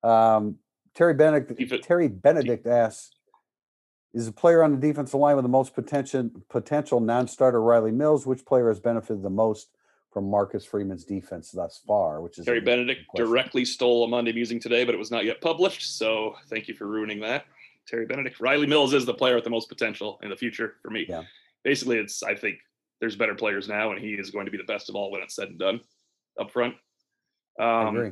[0.04, 0.58] um,
[0.96, 3.12] Terry Benedict, Defe- Terry Benedict asks,
[4.14, 8.26] is the player on the defensive line with the most potential potential non-starter Rylie Mills?
[8.26, 9.70] Which player has benefited the most
[10.12, 12.20] from Marcus Freeman's defense thus far?
[12.20, 13.30] Which is Terry Benedict question.
[13.30, 15.96] directly stole a Monday musing today, but it was not yet published.
[15.96, 17.46] So thank you for ruining that.
[17.88, 18.40] Terry Benedict.
[18.40, 21.06] Rylie Mills is the player with the most potential in the future for me.
[21.08, 21.24] Yeah.
[21.64, 22.58] Basically, it's I think
[23.02, 25.22] there's better players now, and he is going to be the best of all when
[25.22, 25.82] it's said and done
[26.40, 26.76] up front.
[27.60, 28.12] I Um, agree.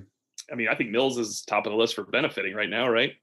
[0.51, 3.13] I mean, I think Mills is top of the list for benefiting right now, right?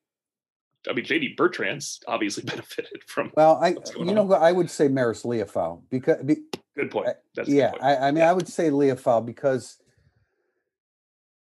[0.88, 3.32] I mean, JD Bertrand's obviously benefited from.
[3.36, 4.42] Well, I you know on.
[4.42, 6.36] I would say Marist Liufau because be,
[6.76, 7.08] Good point.
[7.34, 7.82] That's a good yeah, point.
[7.82, 8.30] I, I mean, Yeah.
[8.30, 9.78] I would say Liufau because,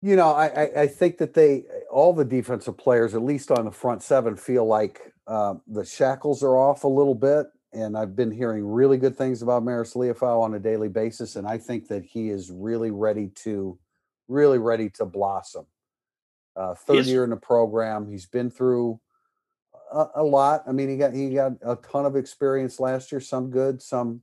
[0.02, 3.66] you know, I, I, I think that they all the defensive players, at least on
[3.66, 7.48] the front seven, feel like uh, the shackles are off a little bit.
[7.74, 11.48] And I've been hearing really good things about Marist Liufau on a daily basis, and
[11.48, 13.80] I think that he is really ready to,
[14.28, 15.66] really ready to blossom.
[16.54, 19.00] Uh, third is- year in the program, he's been through
[19.94, 20.64] a, a lot.
[20.68, 24.22] I mean, he got he got a ton of experience last year, some good, some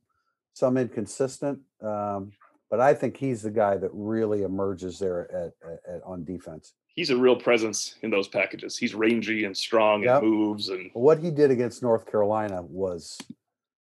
[0.52, 1.60] some inconsistent.
[1.80, 2.32] Um,
[2.70, 6.74] but I think he's the guy that really emerges there at, at, at on defense.
[6.94, 8.76] He's a real presence in those packages.
[8.76, 10.22] He's rangy and strong Yep.
[10.22, 13.16] and moves and What he did against North Carolina was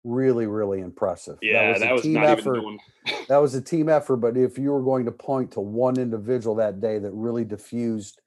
[0.04, 1.38] really, really impressive.
[1.42, 2.60] yeah, that was a was, team not effort.
[3.28, 4.18] that was a team effort.
[4.18, 8.22] But if you were going to point to one individual that day that really diffused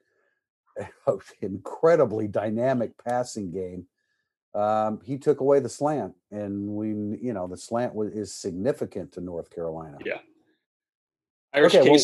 [1.06, 3.86] an incredibly dynamic passing game,
[4.54, 6.88] um, he took away the slant, and we,
[7.20, 9.98] you know, the slant was, is significant to North Carolina.
[10.04, 10.18] Yeah.
[11.54, 12.00] Irish Okay, well-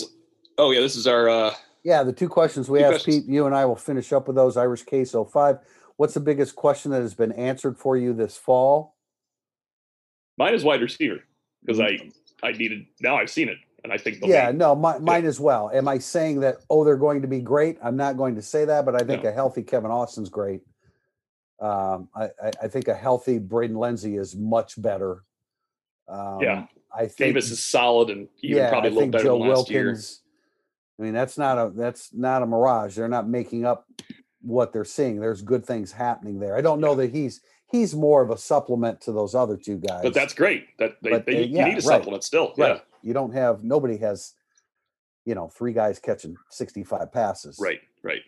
[0.58, 3.24] oh yeah, this is our uh Yeah, the two questions we Two asked questions.
[3.24, 4.56] Pete, you and I will finish up with those.
[4.56, 5.58] Irish Case 05.
[5.96, 8.96] What's the biggest question that has been answered for you this fall?
[10.40, 11.20] mine is wide receiver
[11.60, 12.08] because Mm-hmm.
[12.42, 15.26] I I needed now I've seen it and I think yeah, be, no, my, mine
[15.26, 15.70] as well.
[15.72, 16.58] Am I saying that?
[16.68, 17.78] Oh, they're going to be great.
[17.82, 19.30] I'm not going to say that, but I think no.
[19.30, 20.60] a healthy Kevin Austin's great.
[21.60, 22.28] Um, I,
[22.62, 25.24] I, think a healthy Braden Lenzy is much better.
[26.08, 29.38] Um, yeah, I think Davis is solid and even yeah, probably a little better Joe
[29.38, 29.94] than last Wilkins, year.
[30.98, 32.96] I mean, that's not a that's not a mirage.
[32.96, 33.86] They're not making up
[34.42, 35.20] what they're seeing.
[35.20, 36.56] There's good things happening there.
[36.56, 40.02] I don't know that he's he's more of a supplement to those other two guys.
[40.02, 40.76] But that's great.
[40.78, 41.98] That they, they, they yeah, you need a right.
[41.98, 42.54] supplement still.
[42.56, 42.76] Right.
[42.76, 42.80] Yeah.
[43.02, 44.34] You don't have nobody has,
[45.24, 47.58] you know, three guys catching 65 passes.
[47.58, 48.20] Right, right.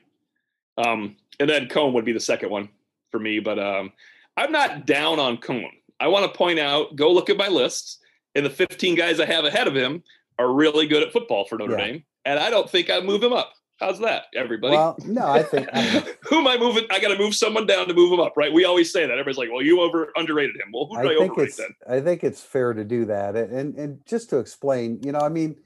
[0.79, 2.71] Um, and then Coan would be the second one
[3.11, 3.93] for me, but um
[4.37, 5.69] I'm not down on Coan.
[6.01, 8.01] I want to point out, go look at my list,
[8.35, 10.03] and the 15 guys I have ahead of him
[10.39, 11.85] are really good at football for Notre yeah.
[11.85, 12.05] Dame.
[12.25, 13.53] And I don't think I'd move him up.
[13.81, 14.77] How's that, everybody?
[14.77, 15.69] Well, no, I think
[16.23, 16.87] who am I moving?
[16.91, 18.53] I got to move someone down to move him up, right?
[18.53, 19.11] We always say that.
[19.11, 21.57] Everybody's like, "Well, you over underrated him." Well, who do I, I think overrate it's,
[21.57, 21.75] then?
[21.89, 25.31] I think it's fair to do that, and and just to explain, you know, I
[25.31, 25.57] mean,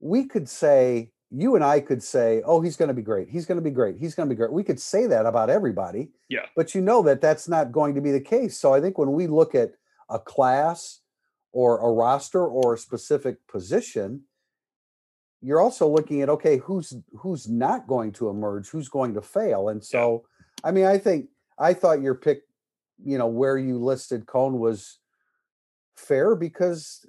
[0.00, 3.28] we could say you and I could say, "Oh, he's going to be great.
[3.28, 3.98] He's going to be great.
[4.00, 6.10] He's going to be great." We could say that about everybody.
[6.28, 6.46] Yeah.
[6.56, 8.58] But you know that that's not going to be the case.
[8.58, 9.74] So I think when we look at
[10.08, 10.99] a class
[11.52, 14.22] or a roster or a specific position,
[15.42, 19.70] you're also looking at okay who's who's not going to emerge who's going to fail
[19.70, 20.22] and so
[20.62, 20.68] yeah.
[20.68, 22.42] i mean i think i thought your pick
[23.04, 24.98] you know where you listed Coan was
[25.96, 27.06] fair because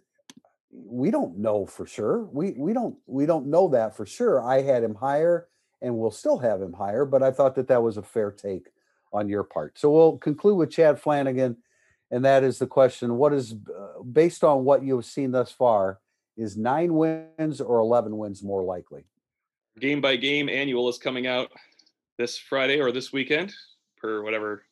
[0.71, 2.25] we don't know for sure.
[2.31, 4.41] We we don't we don't know that for sure.
[4.41, 5.47] I had him higher
[5.81, 8.67] and we'll still have him higher but i thought that that was a fair take
[9.13, 9.77] on your part.
[9.77, 11.57] So we'll conclude with chad flanagan
[12.11, 15.51] and that is the question what is uh, based on what you have seen thus
[15.51, 15.99] far
[16.37, 19.03] is nine wins or 11 wins more likely?
[19.79, 21.51] Game by game annual is coming out
[22.17, 23.53] this Friday or this weekend
[23.97, 24.63] per whatever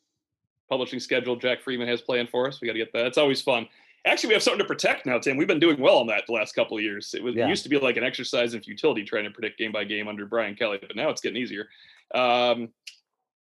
[0.68, 2.60] publishing schedule Jack Freeman has planned for us.
[2.60, 3.06] We got to get that.
[3.06, 3.66] It's always fun.
[4.06, 5.36] Actually, we have something to protect now, Tim.
[5.36, 7.12] We've been doing well on that the last couple of years.
[7.12, 7.46] It, was, yeah.
[7.46, 10.08] it used to be like an exercise in futility trying to predict game by game
[10.08, 11.68] under Brian Kelly, but now it's getting easier.
[12.14, 12.70] Um,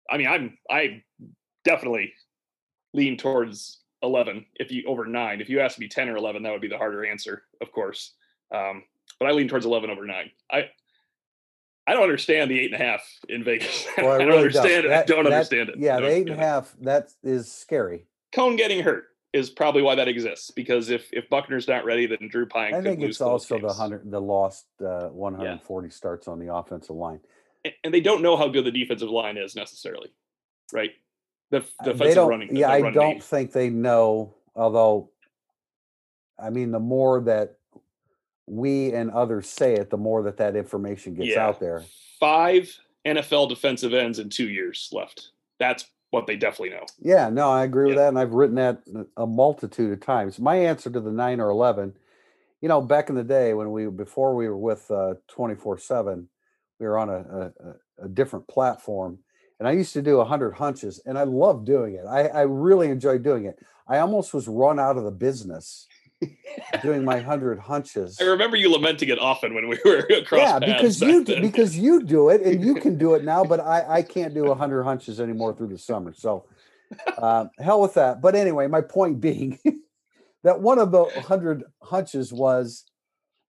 [0.10, 1.04] I mean, I'm I
[1.64, 2.14] definitely
[2.94, 5.42] lean towards 11 if you over nine.
[5.42, 8.14] If you ask me 10 or 11 that would be the harder answer of course.
[8.54, 8.84] Um,
[9.20, 10.32] but i lean towards 11 over nine.
[10.52, 10.70] I
[11.88, 13.86] i don't understand the eight and a half in vegas.
[13.98, 14.86] Well, I, I, don't understand don't.
[14.86, 14.90] it.
[14.90, 15.76] That, i don't that, understand it.
[15.78, 18.06] yeah the eight and a half that is scary.
[18.34, 22.28] Coan getting hurt is probably why that exists because if if buchner's not ready then
[22.30, 25.92] drew pyne i think it's also the 100 the lost uh, 140 yeah.
[25.92, 27.20] starts on the offensive line.
[27.64, 30.12] And, and they don't know how good the defensive line is necessarily
[30.74, 30.92] right
[31.52, 32.56] the defensive running.
[32.56, 34.34] Yeah, I don't think they know.
[34.56, 35.12] Although,
[36.42, 37.58] I mean, the more that
[38.48, 41.46] we and others say it, the more that that information gets yeah.
[41.46, 41.84] out there.
[42.20, 42.76] Five
[43.06, 45.32] NFL defensive ends in two years left.
[45.60, 46.86] That's what they definitely know.
[47.00, 47.96] Yeah, no, I agree yeah.
[47.96, 48.82] with that, and I've written that
[49.18, 50.40] a multitude of times.
[50.40, 51.94] My answer to the nine or eleven,
[52.62, 55.78] you know, back in the day when we before we were with uh, twenty four
[55.78, 56.30] seven,
[56.80, 57.52] we were on a,
[58.00, 59.20] a, a different platform
[59.62, 62.04] and I used to do 100 hunches and I love doing it.
[62.10, 63.60] I, I really enjoy doing it.
[63.88, 65.86] I almost was run out of the business
[66.82, 68.20] doing my 100 hunches.
[68.20, 71.44] I remember you lamenting it often when we were across Yeah, because you then.
[71.44, 74.46] because you do it and you can do it now, but I, I can't do
[74.46, 76.12] 100 hunches anymore through the summer.
[76.12, 76.46] So
[77.20, 78.20] uh, hell with that.
[78.20, 79.60] But anyway, my point being
[80.44, 82.86] that one of the 100 hunches was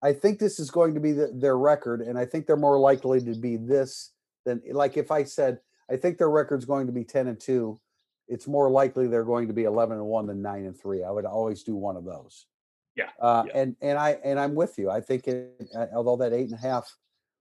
[0.02, 2.78] I think this is going to be the, their record and I think they're more
[2.78, 4.10] likely to be this
[4.44, 5.60] than like if I said–
[5.92, 7.78] I think their record's going to be 10 and 2.
[8.28, 11.04] It's more likely they're going to be 11 and 1 than 9 and 3.
[11.04, 12.46] I would always do one of those.
[12.96, 13.10] Yeah.
[13.20, 13.58] Uh, yeah.
[13.58, 14.90] And and I and I'm with you.
[14.90, 16.94] I think it, although that eight and a half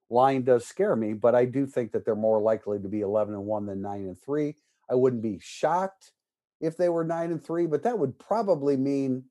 [0.08, 3.34] line does scare me, but I do think that they're more likely to be 11
[3.34, 4.54] and 1 than 9 and 3.
[4.90, 6.12] I wouldn't be shocked
[6.60, 9.24] if they were 9 and 3, but that would probably mean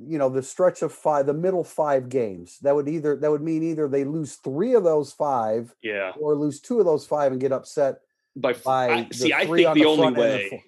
[0.00, 3.42] you know the stretch of five the middle five games that would either that would
[3.42, 7.32] mean either they lose three of those five yeah or lose two of those five
[7.32, 7.96] and get upset
[8.36, 10.60] by, by I, see, I think the, the only way the,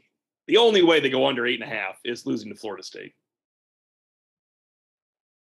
[0.48, 3.14] the only way they go under eight and a half is losing to Florida State.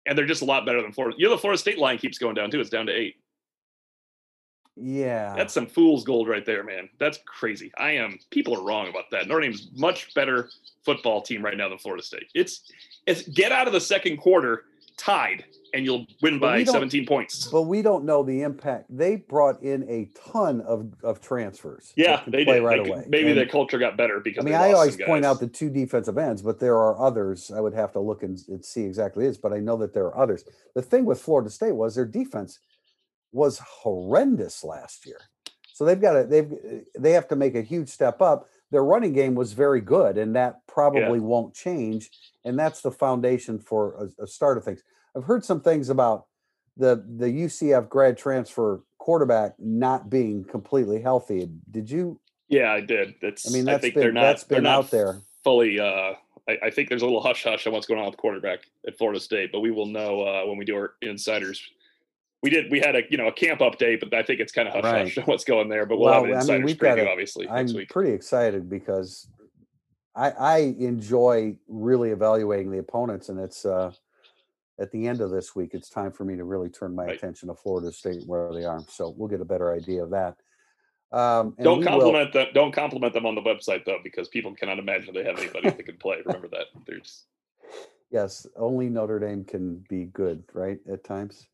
[0.05, 1.17] And they're just a lot better than Florida.
[1.19, 2.61] You know, the Florida State line keeps going down too.
[2.61, 3.17] It's down to eight.
[4.77, 5.35] Yeah.
[5.35, 6.89] That's some fool's gold right there, man.
[6.99, 7.73] That's crazy.
[7.79, 9.27] I am people are wrong about that.
[9.27, 10.51] Notre Dame's much better
[10.85, 12.31] football team right now than Florida State.
[12.35, 12.71] It's
[13.07, 14.65] it's get out of the second quarter
[14.97, 15.45] tied
[15.75, 17.49] and you'll win by 17 points.
[17.49, 18.87] But we don't know the impact.
[18.89, 21.93] They brought in a ton of, of transfers.
[21.97, 22.63] Yeah, they did.
[22.63, 23.05] right they, away.
[23.09, 25.69] Maybe and, the culture got better because I mean, I always point out the two
[25.69, 27.51] defensive ends, but there are others.
[27.55, 30.07] I would have to look and, and see exactly this, but I know that there
[30.07, 30.45] are others.
[30.75, 32.59] The thing with Florida State was their defense
[33.33, 35.21] was horrendous last year.
[35.75, 36.51] So they've got to they've
[36.99, 38.49] they have to make a huge step up.
[38.71, 41.25] Their running game was very good, and that probably yeah.
[41.25, 42.11] won't change.
[42.45, 44.83] And that's the foundation for a, a start of things.
[45.17, 46.27] I've heard some things about
[46.77, 51.49] the the UCF grad transfer quarterback not being completely healthy.
[51.71, 52.21] Did you?
[52.49, 53.15] Yeah, I did.
[53.23, 53.49] That's.
[53.49, 54.23] I mean, I that's think been they're not.
[54.23, 55.21] that's they're been not out there.
[55.43, 55.81] fully.
[55.81, 56.15] Uh,
[56.49, 58.97] I, I think there's a little hush hush on what's going on with quarterback at
[58.99, 61.63] Florida State, but we will know uh, when we do our insiders.
[62.47, 62.71] We did.
[62.71, 65.17] We had a you know a camp update, but I think it's kind of hush
[65.17, 65.85] hush what's going there.
[65.85, 67.49] But we'll Well, have an I mean, preview, a, obviously.
[67.49, 67.89] I'm next week.
[67.91, 69.29] pretty excited because
[70.15, 73.91] I I enjoy really evaluating the opponents, and it's uh
[74.79, 75.71] at the end of this week.
[75.75, 77.17] It's time for me to really turn my Right.
[77.17, 78.79] attention to Florida State where they are.
[78.89, 80.37] So we'll get a better idea of that.
[81.11, 82.47] Um, Don't we will- compliment them.
[82.55, 85.85] Don't compliment them on the website though, because people cannot imagine they have anybody that
[85.85, 86.19] can play.
[86.25, 86.67] Remember that.
[86.87, 87.25] There's
[88.13, 90.79] Yes, only Notre Dame can be good, right?
[90.89, 91.49] At times,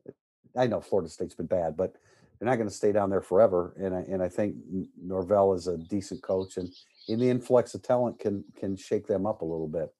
[0.56, 1.94] I know Florida State's been bad, but
[2.38, 3.74] they're not going to stay down there forever.
[3.78, 4.56] And I and I think
[5.00, 6.68] Norvell is a decent coach, and
[7.08, 9.92] in the influx of talent can can shake them up a little bit.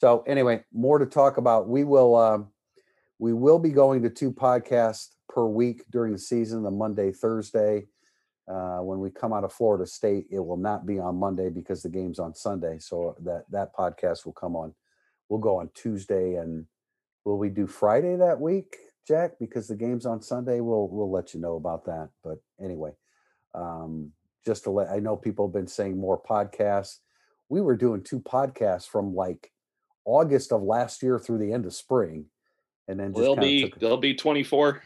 [0.00, 1.68] So anyway, more to talk about.
[1.68, 2.48] We will um,
[3.18, 7.86] we will be going to two podcasts per week during the season, the Monday, Thursday.
[8.48, 11.82] Uh, when we come out of Florida State, it will not be on Monday because
[11.82, 12.78] the game's on Sunday.
[12.78, 14.74] So that that podcast will come on
[15.30, 16.66] we'll go on Tuesday and
[17.24, 18.76] will we do Friday that week,
[19.06, 19.32] Jack?
[19.38, 20.60] Because the game's on Sunday.
[20.60, 22.10] We'll we'll let you know about that.
[22.22, 22.92] But anyway,
[23.54, 24.12] um,
[24.44, 26.98] just to let I know people have been saying more podcasts.
[27.48, 29.50] We were doing two podcasts from like
[30.04, 32.26] August of last year through the end of spring,
[32.88, 34.82] and then just there'll be there'll be 24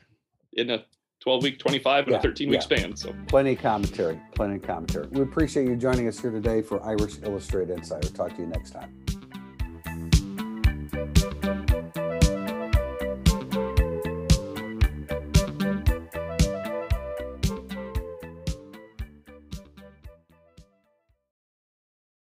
[0.55, 0.85] in a
[1.21, 2.61] 12 week, 25 in Yeah, a 13 week yeah.
[2.61, 2.97] span.
[2.97, 4.21] So plenty of commentary.
[4.35, 5.07] Plenty of commentary.
[5.09, 8.09] We appreciate you joining us here today for Irish Illustrated Insider.
[8.09, 9.05] Talk to you next time.